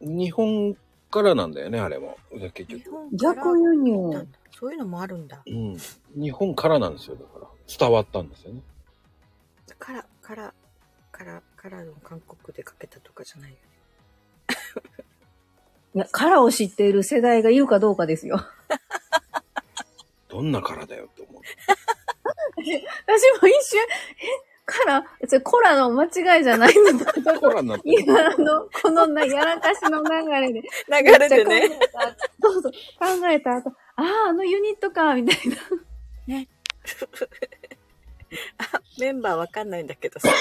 [0.00, 0.76] 日本
[1.10, 2.16] からなんだよね、あれも。
[2.32, 2.90] で結日局。
[2.90, 4.28] 本から逆輸入。
[4.58, 5.42] そういうのもあるんだ。
[5.46, 5.76] うん。
[6.14, 7.46] 日本からなんですよ、だから。
[7.78, 8.62] 伝わったんですよね。
[9.78, 10.52] から、から、
[11.12, 13.62] から、からの韓国でかけたとかじゃないよね。
[15.94, 18.40] いや、カラを知っている世代が言うかどうかですよ。
[20.28, 21.42] どんなからだよって思う。
[22.58, 28.02] 私も一瞬、え、カラ、それコラの間違いじゃないのかだからになってる。
[28.02, 30.60] 今、あの、このな、やらかしの流れで。
[30.60, 30.68] 流
[31.18, 31.60] れでね。
[31.60, 32.52] めっちゃ考えた後。
[32.52, 32.72] そうそう。
[32.72, 35.56] 考えた後、ああ、あのユニットか、みたいな。
[39.00, 40.28] メンバーわかんないんだけどさ。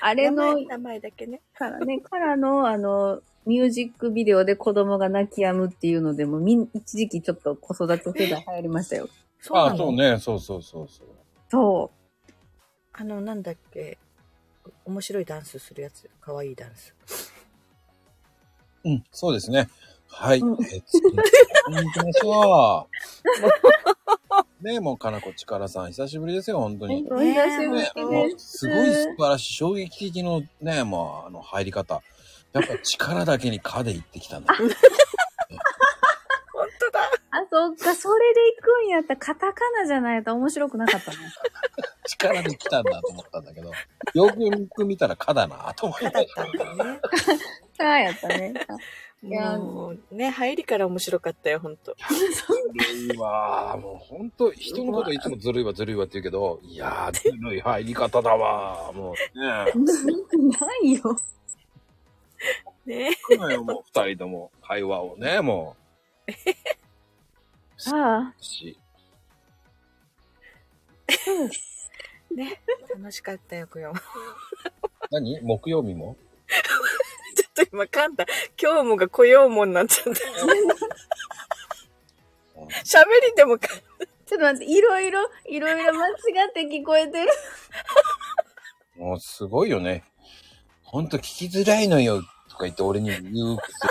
[0.00, 1.40] あれの名前、名前だけね。
[1.54, 9.08] からね、からの、あの、ミュージックビデオで子供が泣き止むっていうのでも、みん、一時期ちょっと子育て世代流行りましたよ。
[9.50, 9.76] ああ、そうなの？
[9.76, 10.18] そうね。
[10.18, 11.08] そうそうそうそう。
[11.50, 11.90] そ
[12.92, 13.98] あの、なんだっけ？
[14.84, 16.08] 面白いダンスするやつ。
[16.20, 16.94] かわいいダンス。
[18.84, 19.68] うん、そうですね。
[20.08, 20.40] はい。
[20.40, 22.88] うんえー、次に行きましょ
[24.60, 24.62] う。
[24.62, 26.88] ねもう、かなこちからさん、久しぶりですよ、本当う。
[26.88, 27.08] に。
[27.10, 28.38] お久しぶりね、もう。
[28.38, 32.02] すごい素晴らしい、衝撃的のね、もう、あの、入り方。
[32.52, 34.54] やっぱ力だけにかで行ってきたんだ。
[37.62, 41.18] そっか、それで行くんやったら、カタカナじゃないと面白くなかったな。
[42.08, 43.70] 力で来たんだと思ったんだけど、
[44.14, 47.00] よく見たらかだなと思ってかだったんだよね。
[47.78, 48.54] ああ、やったね。
[49.22, 51.94] やもうね、入りから面白かったよ、ほんと。
[52.08, 53.78] ずるいわ。
[53.80, 58.90] もうほんと、人のこといつもずるいわずるいわって言うけど、いやー、ずるい入り方だわ。
[58.92, 59.46] もうね。
[59.46, 59.66] な
[60.82, 61.16] いよ。
[62.84, 63.10] ね。
[63.28, 65.76] 行くなよ、もう二人とも会話をね、も
[67.90, 68.44] ああう。。
[68.44, 68.78] し、
[72.34, 72.60] ね。
[72.94, 73.92] 楽しかったよ、くよ。
[75.10, 75.40] 何？
[75.42, 76.16] 木曜日も？
[77.34, 78.26] ちょっと今噛んだ。
[78.60, 80.20] 今日もが来ようもんになっちゃった。
[82.84, 86.12] 喋りでもか、ちょっと待って、いろいろ、いろいろ間違
[86.48, 87.28] って聞こえてる。
[88.96, 90.04] もうすごいよね。
[90.82, 93.88] ほんと聞きづらいのよ、とか言って俺に言うくせ。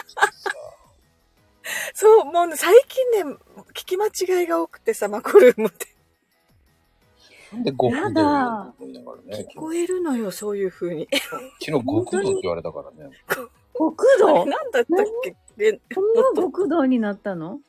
[1.94, 3.38] そう、もうね最近ね、
[3.74, 5.88] 聞き間違いが多くてさ、マコルームって。
[7.54, 9.48] なんで極道って思いながらね。
[9.54, 11.08] 聞こえるのよ、そういう風に。
[11.12, 13.12] 昨日極道って言われたからね。
[13.78, 14.46] 極道？
[14.46, 15.36] なんだったっけ？
[15.58, 17.60] え、こんな極道になったの？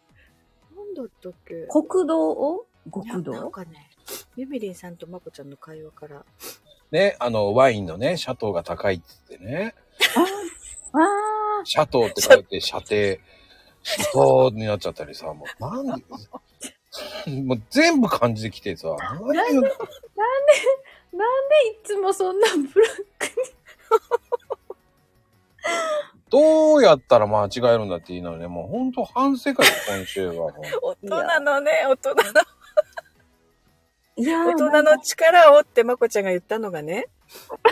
[0.76, 1.66] なんだったっけ？
[1.68, 2.30] 国道？
[2.30, 3.90] を極いやなん道かね、
[4.36, 6.24] ゆみりんさんとまこちゃんの会話から、
[6.90, 9.74] ね、あの、ワインのね、シャトーが高いって言ってね。
[10.92, 12.94] ああ、シャトーって書いて、射程、
[13.82, 16.04] シャトーになっちゃったりさ、もう、なんで、
[17.42, 19.68] もう全部漢字で来てさ、何をなんで？
[21.70, 23.28] いつもそんなブラック
[26.30, 30.34] どうやったら間違えるんだって言いながらね、もうほんと反省会今週は。
[30.34, 30.52] もう
[31.02, 32.22] 大人のね、大人の、
[34.16, 37.06] いやー大人の力をってまこちゃんが言ったのがね、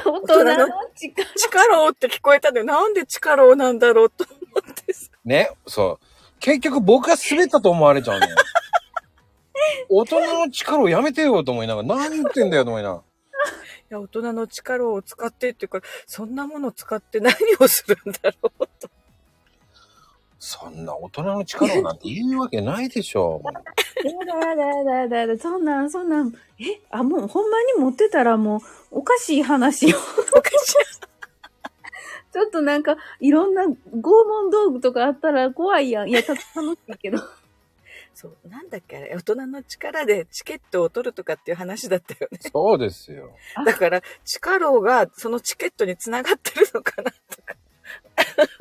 [0.04, 1.26] 大人の力。
[1.36, 2.64] 力をって聞こえたのよ。
[2.64, 4.26] なんで力をなんだろうと。
[5.24, 6.06] ね、そう。
[6.40, 8.36] 結局僕が滑ったと思われちゃうのよ。
[9.88, 13.02] 大人の力をやめてよと思いながら、何言ってんだよと思いながら。
[13.02, 13.04] い
[13.90, 18.88] や、大人の力を使ってっていうから、そんなものを使って何をするんだろうと。
[20.38, 23.42] そんな大人の力をなんて言うわけないでしょ。
[23.42, 28.60] もうやだやだやだやだやだ、そんなん、そんなん、え、あ、もうほんまに持ってたらもう、
[29.00, 29.98] おかしい話よ。
[30.34, 31.09] おかしい。
[32.32, 36.08] ちょっとなんか、いろんな拷問道具とかあったら怖いやん。
[36.08, 37.18] いや、 た楽しいけど。
[38.14, 42.38] そう、なんだっけあれ、大人の力でチケットを取るとかっていう話だったよね。
[42.52, 43.30] そうですよ。
[43.64, 47.56] だから、力がそのチケットにつながってるのかなとか。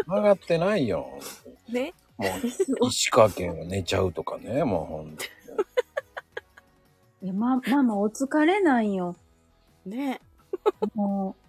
[0.07, 1.19] 上がってないよ。
[1.67, 1.93] ね？
[2.17, 2.27] も
[2.85, 5.25] う、石川県は寝ちゃうとかね、もうほんと。
[7.21, 9.15] いや、ま、ママお疲れなんよ。
[9.85, 10.21] ね。
[10.95, 11.48] もう、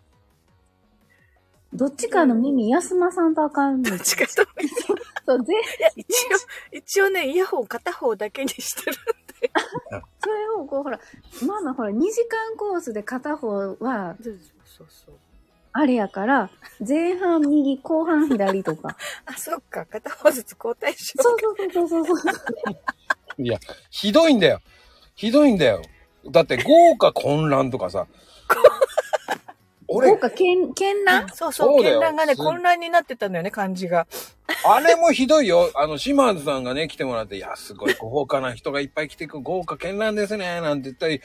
[1.73, 3.91] どっちかの耳休まさんとあかんの。
[3.91, 4.33] どっちかと。
[5.27, 5.55] そう、ぜ、
[5.97, 6.09] 一応、
[6.73, 8.97] 一応ね、イヤホン片方だけにしてる。
[10.23, 10.99] それをこう、ほら、
[11.47, 14.17] ママほら、2時間コースで片方は、
[14.65, 15.15] そうそう。
[15.73, 16.51] あれやから、
[16.87, 18.97] 前半右、後半左とか。
[19.25, 19.87] あ、そっか。
[19.87, 22.33] 片方ずつ交代しよそうそうそうそうそう。
[23.39, 23.59] いや、
[23.91, 24.61] ひどいんだよ。
[25.15, 25.83] ひどいんだよ。
[26.27, 28.07] だって豪華混乱とかさ。
[29.93, 31.25] 俺豪、華絢絢爛？
[31.27, 31.29] う。
[31.35, 31.69] そうそう。
[31.69, 34.07] そうだよ絢爛がね、す混乱になってたんだよね、漢字が。
[34.65, 35.71] あれもひどいよ。
[35.75, 41.21] あの、島津さんがね、来てもらって、いや、すごい豪華な人がいっぱい来てく、豪華絢爛ですね、なんて言ったり、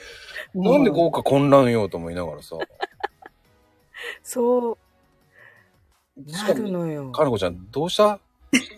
[0.54, 2.56] なんで豪華混乱よと思いながらさ。
[4.22, 4.78] そう。
[6.32, 7.12] なるのよ。
[7.12, 8.18] かなこちゃん、どうした？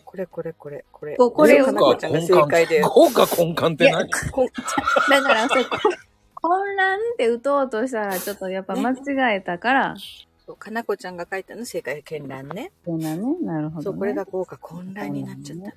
[0.05, 1.16] これこれこれ、これ。
[1.16, 2.83] ここれをかなこちゃんが正解で。
[2.83, 4.09] 豪華根幹って何？
[5.09, 5.79] だから、そう、こ
[6.40, 9.96] 混乱って打とうとしたら、ちょっとやっぱ間違えたから、
[10.46, 12.72] そうかなこちゃんが書いたの正解、絢爛ね。
[12.85, 13.22] そうなね？
[13.42, 13.85] なるほど、ね。
[13.85, 15.74] そう、これが豪華混乱になっちゃった。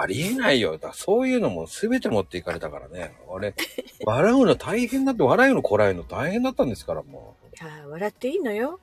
[0.00, 0.78] ありえないよ。
[0.78, 3.12] だそういうのも全て持っていかれたからね。
[3.26, 3.54] 俺、
[4.06, 8.78] 笑うの大変だって、笑うのこらえるの大変だったんですから、もいやー笑っていいのよ。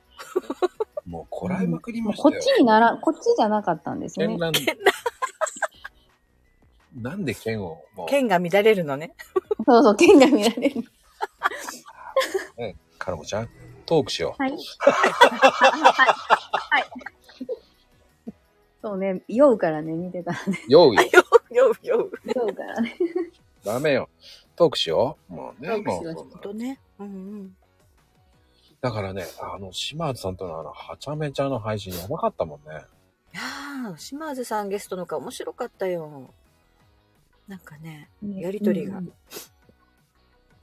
[1.06, 1.10] う。
[1.10, 2.40] もうこらえまくりましこたよ。
[2.40, 4.38] っちになら、こっちじゃなかったんですね絢。
[4.38, 4.52] 爛。
[7.00, 9.14] なんで剣を、もう、剣が乱れるのね。
[9.64, 10.82] そうそう、剣が見られる。
[12.56, 13.48] ね、かなこちゃん、
[13.86, 14.42] トークしよう。
[14.42, 14.52] はい。
[14.52, 14.60] はい。
[18.82, 20.58] そうね、酔うからね、見てたらね。
[20.68, 21.02] ようよ。
[21.50, 22.10] ようよう。
[22.26, 22.96] 酔うからね。
[23.64, 24.08] ダメよ。
[24.56, 25.32] トークしよう。
[25.32, 26.80] もうね、トークしようもうほんとね。
[26.98, 27.56] うんうん。
[28.80, 32.82] だからね、あの、島津さんとのあの、はちゃめちゃの配信やばかったもんね。
[33.32, 36.34] いやー、島津さんゲストの顔面白かったよ。
[37.48, 39.12] なんかね、やりとりがうん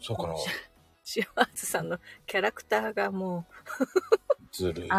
[0.02, 0.36] そうかな。
[1.04, 3.46] 島津 さんのキャラクターがも
[4.52, 4.90] ずるい。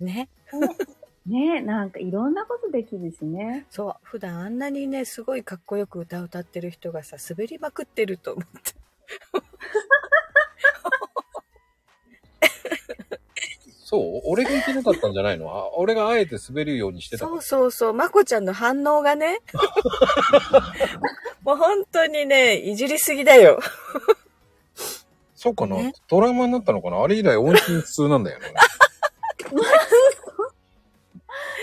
[0.00, 0.28] ね。
[0.52, 0.56] あ、
[1.26, 3.66] ねなんかいろんなことできるしね。
[3.70, 8.74] そう、普段あんなにね、すごいかっこよく歌歌ってる人がさ、滑りまくってると思って。
[13.94, 14.32] そそう？
[14.32, 15.50] 俺がいけなかったんじゃないの？
[15.50, 19.40] あ俺があえて滑るようにしてたからそうそうそう、まこちゃんの反応がね。
[21.42, 23.60] もう本当にね、いじりすぎだよ。
[25.34, 27.02] そうかな、ねトラウマになったのかな？
[27.02, 28.52] あれ以来音信不通なんだよね。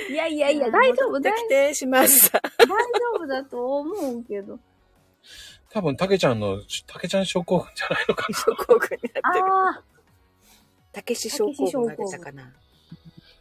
[0.09, 2.41] いやいやいや、大丈夫、大戻ってきて、島津さん。
[2.41, 2.75] 大丈
[3.15, 4.59] 夫だと思うけど。
[5.71, 8.37] 多分、たけちゃんの、たけちゃん症候群じゃないのかな？
[8.37, 9.45] 症候群になってる。
[10.91, 12.51] たけし症候群が出たかな。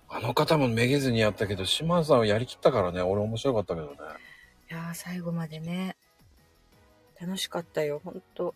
[0.08, 3.96] あの方もめげずにやったけど、島津さんはやりきったからね、俺面白かったけどね。
[4.70, 5.96] いやー、最後までね。
[7.20, 8.54] 楽しかったよ、ほんと。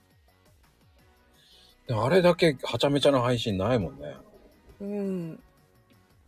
[1.87, 4.17] でもあれだけはちゃめちゃな配信ないもんね。
[4.81, 5.41] うん。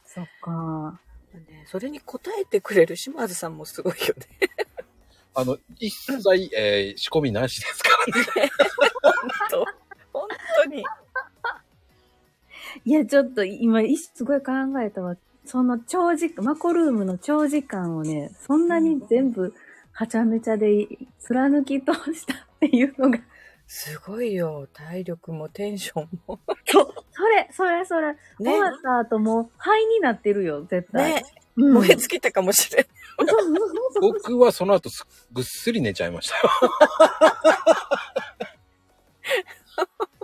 [0.05, 1.01] そっか。
[1.35, 4.49] ね、それに応えてくれる島津さんもすごいよね。
[5.35, 7.91] あの、一切、えー仕込みなしですか
[8.37, 8.51] らね。
[9.51, 9.67] と
[10.13, 10.29] 本
[10.63, 10.85] 当に。
[12.87, 15.17] いや、ちょっと今、いすごい考えたわ。
[15.45, 19.53] その長時間、マコルームの長時間をね、そんなに全部、
[19.91, 20.87] はちゃめちゃで
[21.19, 23.19] 貫き通したっていうのが、
[23.67, 24.69] すごいよ。
[24.73, 26.39] 体力もテンションも。
[26.67, 31.15] そう、それ、それ、それ、ね終わった後もう灰になってるよ、絶対。
[31.15, 31.25] ね、
[31.57, 32.87] うん、燃え尽きたかもしれん。
[34.01, 36.51] 僕はその後すぐっすり寝ちゃいましたよ。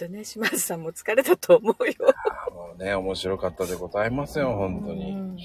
[0.00, 1.94] とね、島津さんも疲れたと思うよ。
[2.52, 5.12] もうね、面白かったでございますよ、本当に。
[5.12, 5.38] うん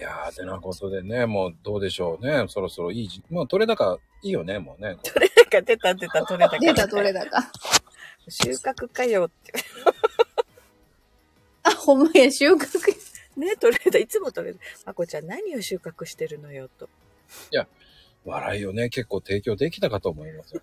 [0.00, 2.46] いやー、てなことでね、もうどうでしょうね。
[2.48, 4.96] そろそろいい時、もう取れ高いいよね、もうね。
[5.04, 6.58] 取れ高出た出た取れ高。
[6.58, 7.52] 出た、取れたか。
[8.28, 9.52] 収穫かよって。
[11.62, 12.66] あ、ほんまや、収穫。
[13.36, 13.98] ね、取れた。
[13.98, 14.60] いつも取れた。
[14.86, 16.88] まこちゃん何を収穫してるのよと。
[18.24, 20.62] 笑いをね、結構提供できたかと思いますよ。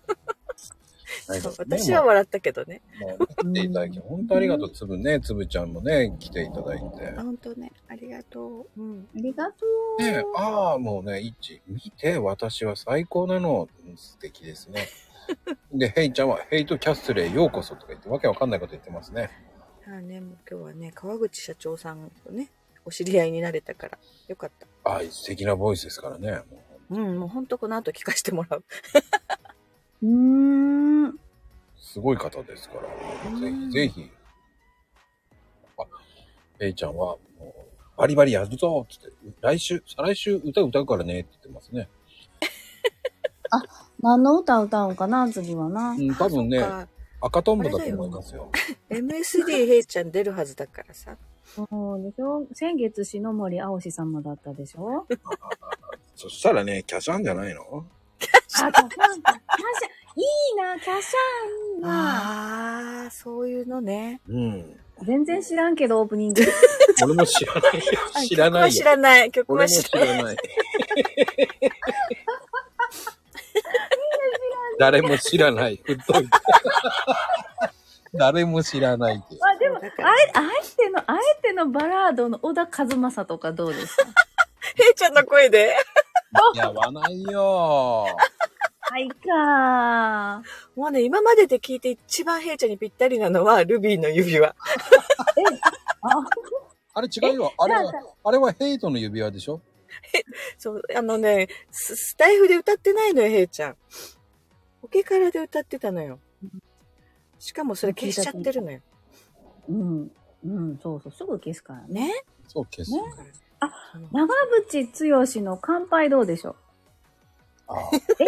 [1.58, 2.82] 私は笑ったけどね。
[3.00, 4.70] もう来ていただき、 本当ありがとう。
[4.70, 7.12] つぶね、つぶちゃんもね、来ていただいて。
[7.16, 8.82] 本当ね、ありがとう。
[8.82, 9.08] うん。
[9.16, 9.66] ありがと
[9.98, 10.02] う。
[10.02, 13.68] ねああ、もうね、いち、見て、私は最高なの。
[13.86, 14.86] うん素敵ですね。
[15.72, 19.30] で、ヘイちゃんは、ヘイトキャッスルへようこそとか言って、わけわかんないこと言ってますね。
[19.86, 22.50] ああね、もう今日はね、川口社長さんとね、
[22.84, 23.98] お知り合いになれたから、
[24.28, 24.66] よかった。
[24.84, 26.32] ああ、素敵なボイスですからね。
[26.32, 28.64] もううん、もうほんとこの後聞かせてもらう。
[30.02, 31.18] うーん。
[31.76, 34.10] すごい方ですから、ぜひぜひ。
[35.78, 35.82] あ、
[36.58, 37.44] ヘイちゃんは、もう
[37.96, 41.88] バリバリやるぞっつって、来週、再来週歌歌うからねって言ってますね。
[44.00, 45.90] 何の歌歌うんかな、次はな。
[45.90, 46.62] うん、多分ね
[47.22, 48.50] 赤とんぼだと思いますよ。
[48.88, 51.16] MSD ヘイちゃん出るはずだからさ。
[51.44, 52.46] そうでしょ？
[52.54, 55.06] 先月、篠森青志様だったでしょ？
[56.14, 57.84] そしたらね、キャシャンじゃないの？
[58.20, 58.80] あ、キャシャンか。
[58.80, 59.32] キャシャン。
[60.16, 61.88] いいな、キャシャンいいな。
[63.04, 64.20] ああ、そういうのね。
[64.28, 64.76] うん。
[65.02, 66.42] 全然知らんけど、オープニング。
[67.04, 67.82] 俺も知らないよ。
[68.28, 68.84] 知らない知よ。
[68.86, 69.30] らない。
[69.30, 70.14] 曲は知らない。
[70.14, 70.36] 知らない。
[74.78, 75.80] 誰も知らない。
[75.84, 76.30] ふっといて。
[78.14, 79.24] 誰も知らないって。
[79.42, 79.90] あ、でも、あえ
[80.34, 84.04] あえての、あえてのバラードの小田和正とかどうですか？
[84.76, 85.76] ヘイちゃんの声で
[86.54, 88.06] やわないよ。
[88.82, 90.42] はいか
[90.74, 94.48] もうね、今までで聞いて一番ヘイちゃんにぴったりなのは、ルビーの指輪。
[94.48, 94.54] あ、
[96.94, 97.52] あれ違うよ。
[97.56, 97.92] あれは
[98.24, 99.60] あれはヘイトの指輪でしょ？
[100.58, 103.76] そう、あのね、ススタイフで歌ってないのよ、ヘイちゃん。
[104.82, 106.18] オケカラで歌ってたのよ。
[107.38, 108.80] しかもそれ消しちゃってるのよ。
[109.68, 110.12] うん。
[110.44, 112.08] うん、そうそう、すぐ消すからね。
[112.08, 112.92] ねそう、消す。
[112.92, 113.00] ね
[113.60, 113.70] あ
[114.12, 114.26] 長
[114.70, 116.56] 渕剛の乾杯どうでしょう？
[117.68, 117.78] ああ
[118.18, 118.24] え、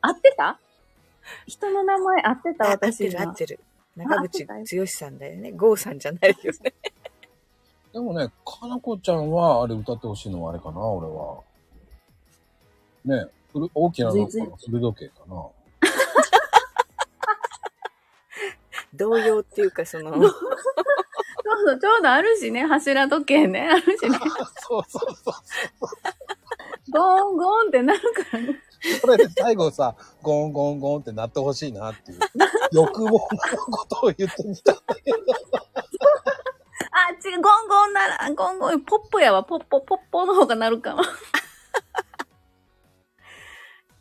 [0.00, 0.58] 合ってた？
[1.46, 3.36] 人の名前合ってたあ合って私がる合っ。
[3.36, 3.60] てる。
[3.96, 5.52] 長渕剛さんだよね。
[5.52, 6.72] ゴーさんじゃないよね。
[7.92, 11.40] でもね、かなこちゃんは、あれ歌ってほしいのはあれかな、俺は。
[13.04, 15.46] ね、ふる大きなのかずいな、古時計かな。
[18.94, 20.12] 童謡っていうか、その、
[21.50, 24.18] そうそう、ちょうどあるしね、柱時計ね、あるしね。
[24.68, 25.34] そうそうそう。
[26.92, 28.60] ゴーンゴーンってなるからね。
[29.02, 32.18] これで最後さ、ゴンゴンゴンってなってほしいなっていう、
[32.72, 35.18] 欲望のことを言ってみたんだけど。
[36.92, 41.02] あ、違う、ゴンゴンなら、ゴンゴン、ポッポやわ、ポッポ、ポッポの方がなるかも。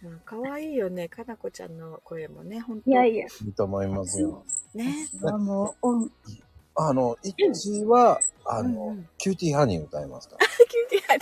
[0.02, 1.10] うん可愛いよね。
[1.10, 3.26] かなこちゃんの声もね、本当いやいや。
[3.26, 4.46] いいと思いますよ。
[4.74, 5.10] ね。
[5.26, 6.10] あもう、
[6.80, 11.22] うんあの、一は、あの、うんうんキューティーハニー歌いますか キューティーハニ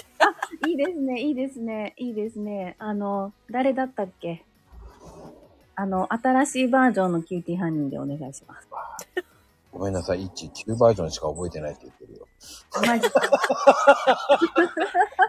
[0.66, 2.76] ーいいですね、いいですね、いいですね。
[2.80, 4.44] あの、誰だったっけ？
[5.76, 8.68] あの、新しいバージョンのキューティーハニーでお願いします。
[9.72, 12.28] ごめんなさい、1、9バージョンしか覚えてないって言ってるよ。
[12.86, 13.22] マジか。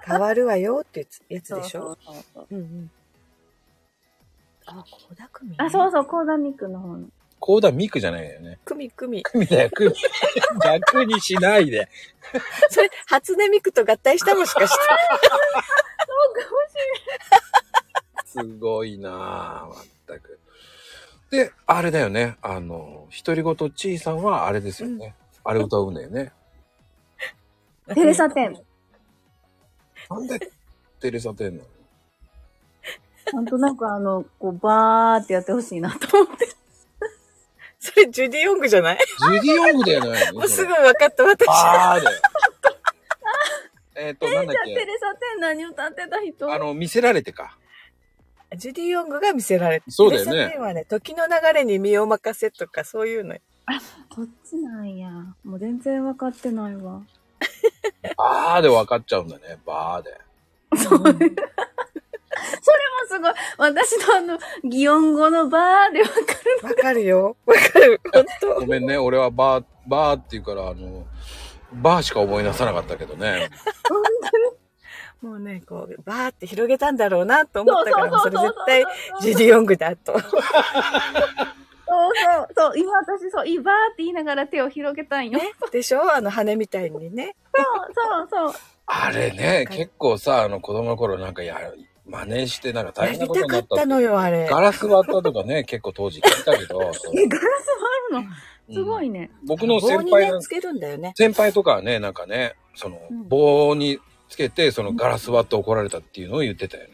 [0.06, 1.80] 変わるわよってやつでしょ？
[1.80, 2.90] そうそうそううんうん。
[4.66, 7.08] あ、コダクミあ、そうそう、コーダミックの方の。
[7.40, 8.58] コーダミクじゃないよね。
[8.64, 9.22] クミクミ。
[9.22, 9.94] クミだよ、クミ。
[10.64, 11.88] 逆にしないで。
[12.70, 14.78] それ、初音ミクと合体したもしかして。
[18.26, 19.12] すごいなぁ、
[19.68, 20.38] まったく。
[21.30, 22.36] で、あれだよね。
[22.42, 25.14] あの、独り言ちいさんはあれですよね。
[25.44, 26.32] あれ歌うんだよね。
[27.94, 28.58] テレサテン。
[30.10, 30.38] なんで
[31.00, 31.68] テレサテンなの？
[33.32, 36.48] なんとなくあの、こう、バーってやってほしいなと思って。
[37.80, 38.98] それ、ジュディ・ヨングじゃない？
[39.20, 40.30] ジュディ・ヨングだよね。
[40.34, 41.46] もうすぐ分かった、私。
[41.48, 42.18] あーだよ。
[43.96, 44.86] えっと、なんだっじゃあ、テけ。
[44.86, 46.52] レサテン何歌ってた人？
[46.52, 47.56] あの、見せられてか。
[48.56, 53.36] ジュディ・ヨングが見せられてそうだよねテレサテンはね、時の流れに身を任せとか、そういうの。
[54.14, 55.10] そっちなんや？
[55.44, 57.02] もう全然分かってないわ。
[58.16, 59.58] あーで分かっちゃうんだね。
[59.66, 60.18] バーで。
[60.82, 60.96] そ
[62.72, 63.32] れもすごい。
[63.58, 66.38] 私のあの、擬音語のバーで分かる。
[66.62, 67.36] わかるよ。
[67.46, 68.00] わかる。
[68.12, 68.96] 本当ごめんね。
[68.98, 71.06] 俺はバー、バーって言うから、あの、
[71.72, 73.50] バーしか思い出さなかったけどね。
[75.20, 78.84] もうね、こう、バーって広げたんだろうなと思ったから、もうそれそうそう絶対、
[79.20, 80.12] ジュディ・ヨングだと。
[80.12, 80.32] そうそう、
[82.56, 85.38] そう、今私そう、いいバーって言いながら手を広げたんよ。
[85.38, 85.52] ね。
[85.72, 86.14] でしょ？
[86.14, 87.34] あの羽みたいにね。
[87.52, 87.64] そう
[88.30, 88.60] そうそう。
[88.86, 91.58] あれね、結構さ、あの、子供の頃なんかや、
[92.08, 94.46] 真似してなんか大や変なことになったたのよ、あれ。
[94.48, 96.80] ガラス割ったとかね、 結構当時聞いたけど。
[97.14, 97.68] え、ガラス
[98.12, 98.74] 割るの？
[98.74, 99.20] すごいね。
[99.20, 99.30] ね。
[99.46, 101.12] 僕の先輩の、ねつけるんだよね。
[101.16, 103.98] 先輩とかはね、なんかね、その、うん棒に
[104.28, 106.90] つけて、そのガラス割って怒られたっていうのを言ってたよね。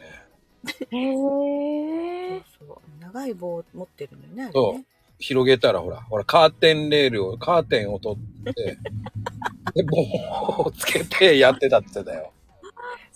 [0.91, 2.41] へえ。
[2.57, 4.85] そうそう長い棒を持ってるのよね、あれそうね。
[5.19, 8.77] 広げたらほら、ほら、カーテンレールを、カーテンを取って、
[9.75, 12.31] で、棒をつけてやってたって言ってたよ。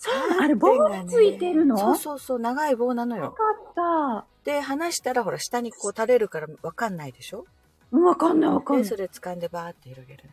[0.02, 1.76] そう、あれ棒がついてるの？
[1.76, 3.24] そうそうそう、長い棒なのよ。
[3.24, 4.26] よかった。
[4.50, 7.44] で、離したらほら、下にこう垂れるからわかんないでしょ？
[7.92, 8.96] うんわかんないわかんで、ないそ。
[8.96, 10.24] れ掴んでバーって広げる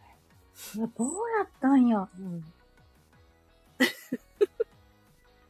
[0.76, 1.98] いや棒やったんや。
[1.98, 2.10] のよ。
[2.18, 2.54] うん。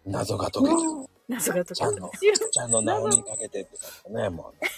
[0.11, 0.75] 謎が解けた。
[1.29, 2.09] 謎が解ちゃんの、
[2.51, 4.71] ちゃんの名にかけてって言ったね、もうね。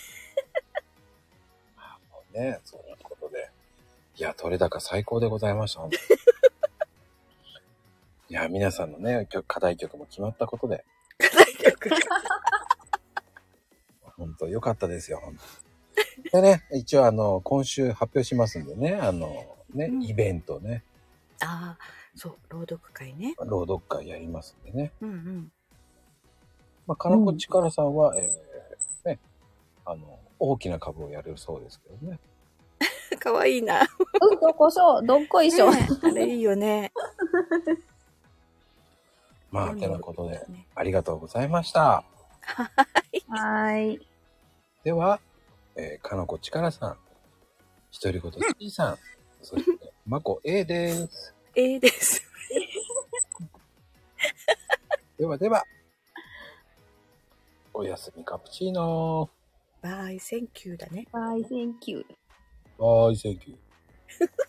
[1.78, 3.50] あもうね、そういうことで。
[4.18, 5.88] いや、取れ高最高でございました。
[8.30, 10.86] いや、皆さんのね、曲課題曲も決まったことで、
[11.80, 11.90] く。
[14.18, 15.36] 本当良かったですよ、本
[16.32, 20.84] 当でね、一応あの、今週発表しますんでね、あの、ね、うんイベントね、
[21.42, 21.84] ああ、
[22.16, 23.34] そう、朗読会ね。
[23.40, 24.92] 朗読会やりますんでね。
[25.02, 25.52] うんうん。
[26.86, 29.20] まあ、かなこちからさんは、えー、ね、
[29.86, 32.20] あの、大きな株をやるそうですけどね。
[33.20, 33.88] かわいいな。
[34.22, 35.72] うん、どこそう、どっこいしょ。
[35.72, 36.92] ねあれいいよね。
[39.52, 41.82] まあ、うんてなことで、ねありがとうございました。
[41.82, 44.08] はーい。
[44.84, 45.20] では、
[45.76, 46.97] えー、かなこちからさん、
[48.02, 48.97] 独り言ちいさん、
[49.41, 51.36] そして、まこ A です。
[51.56, 52.22] ええです。
[55.18, 55.64] ではでは、
[57.74, 59.30] おやすみカプチーノ
[59.82, 61.08] バイ、センキューだね。
[61.12, 62.06] バイ、センキュー。
[62.78, 63.06] ー。
[63.06, 64.30] バイセンキュー。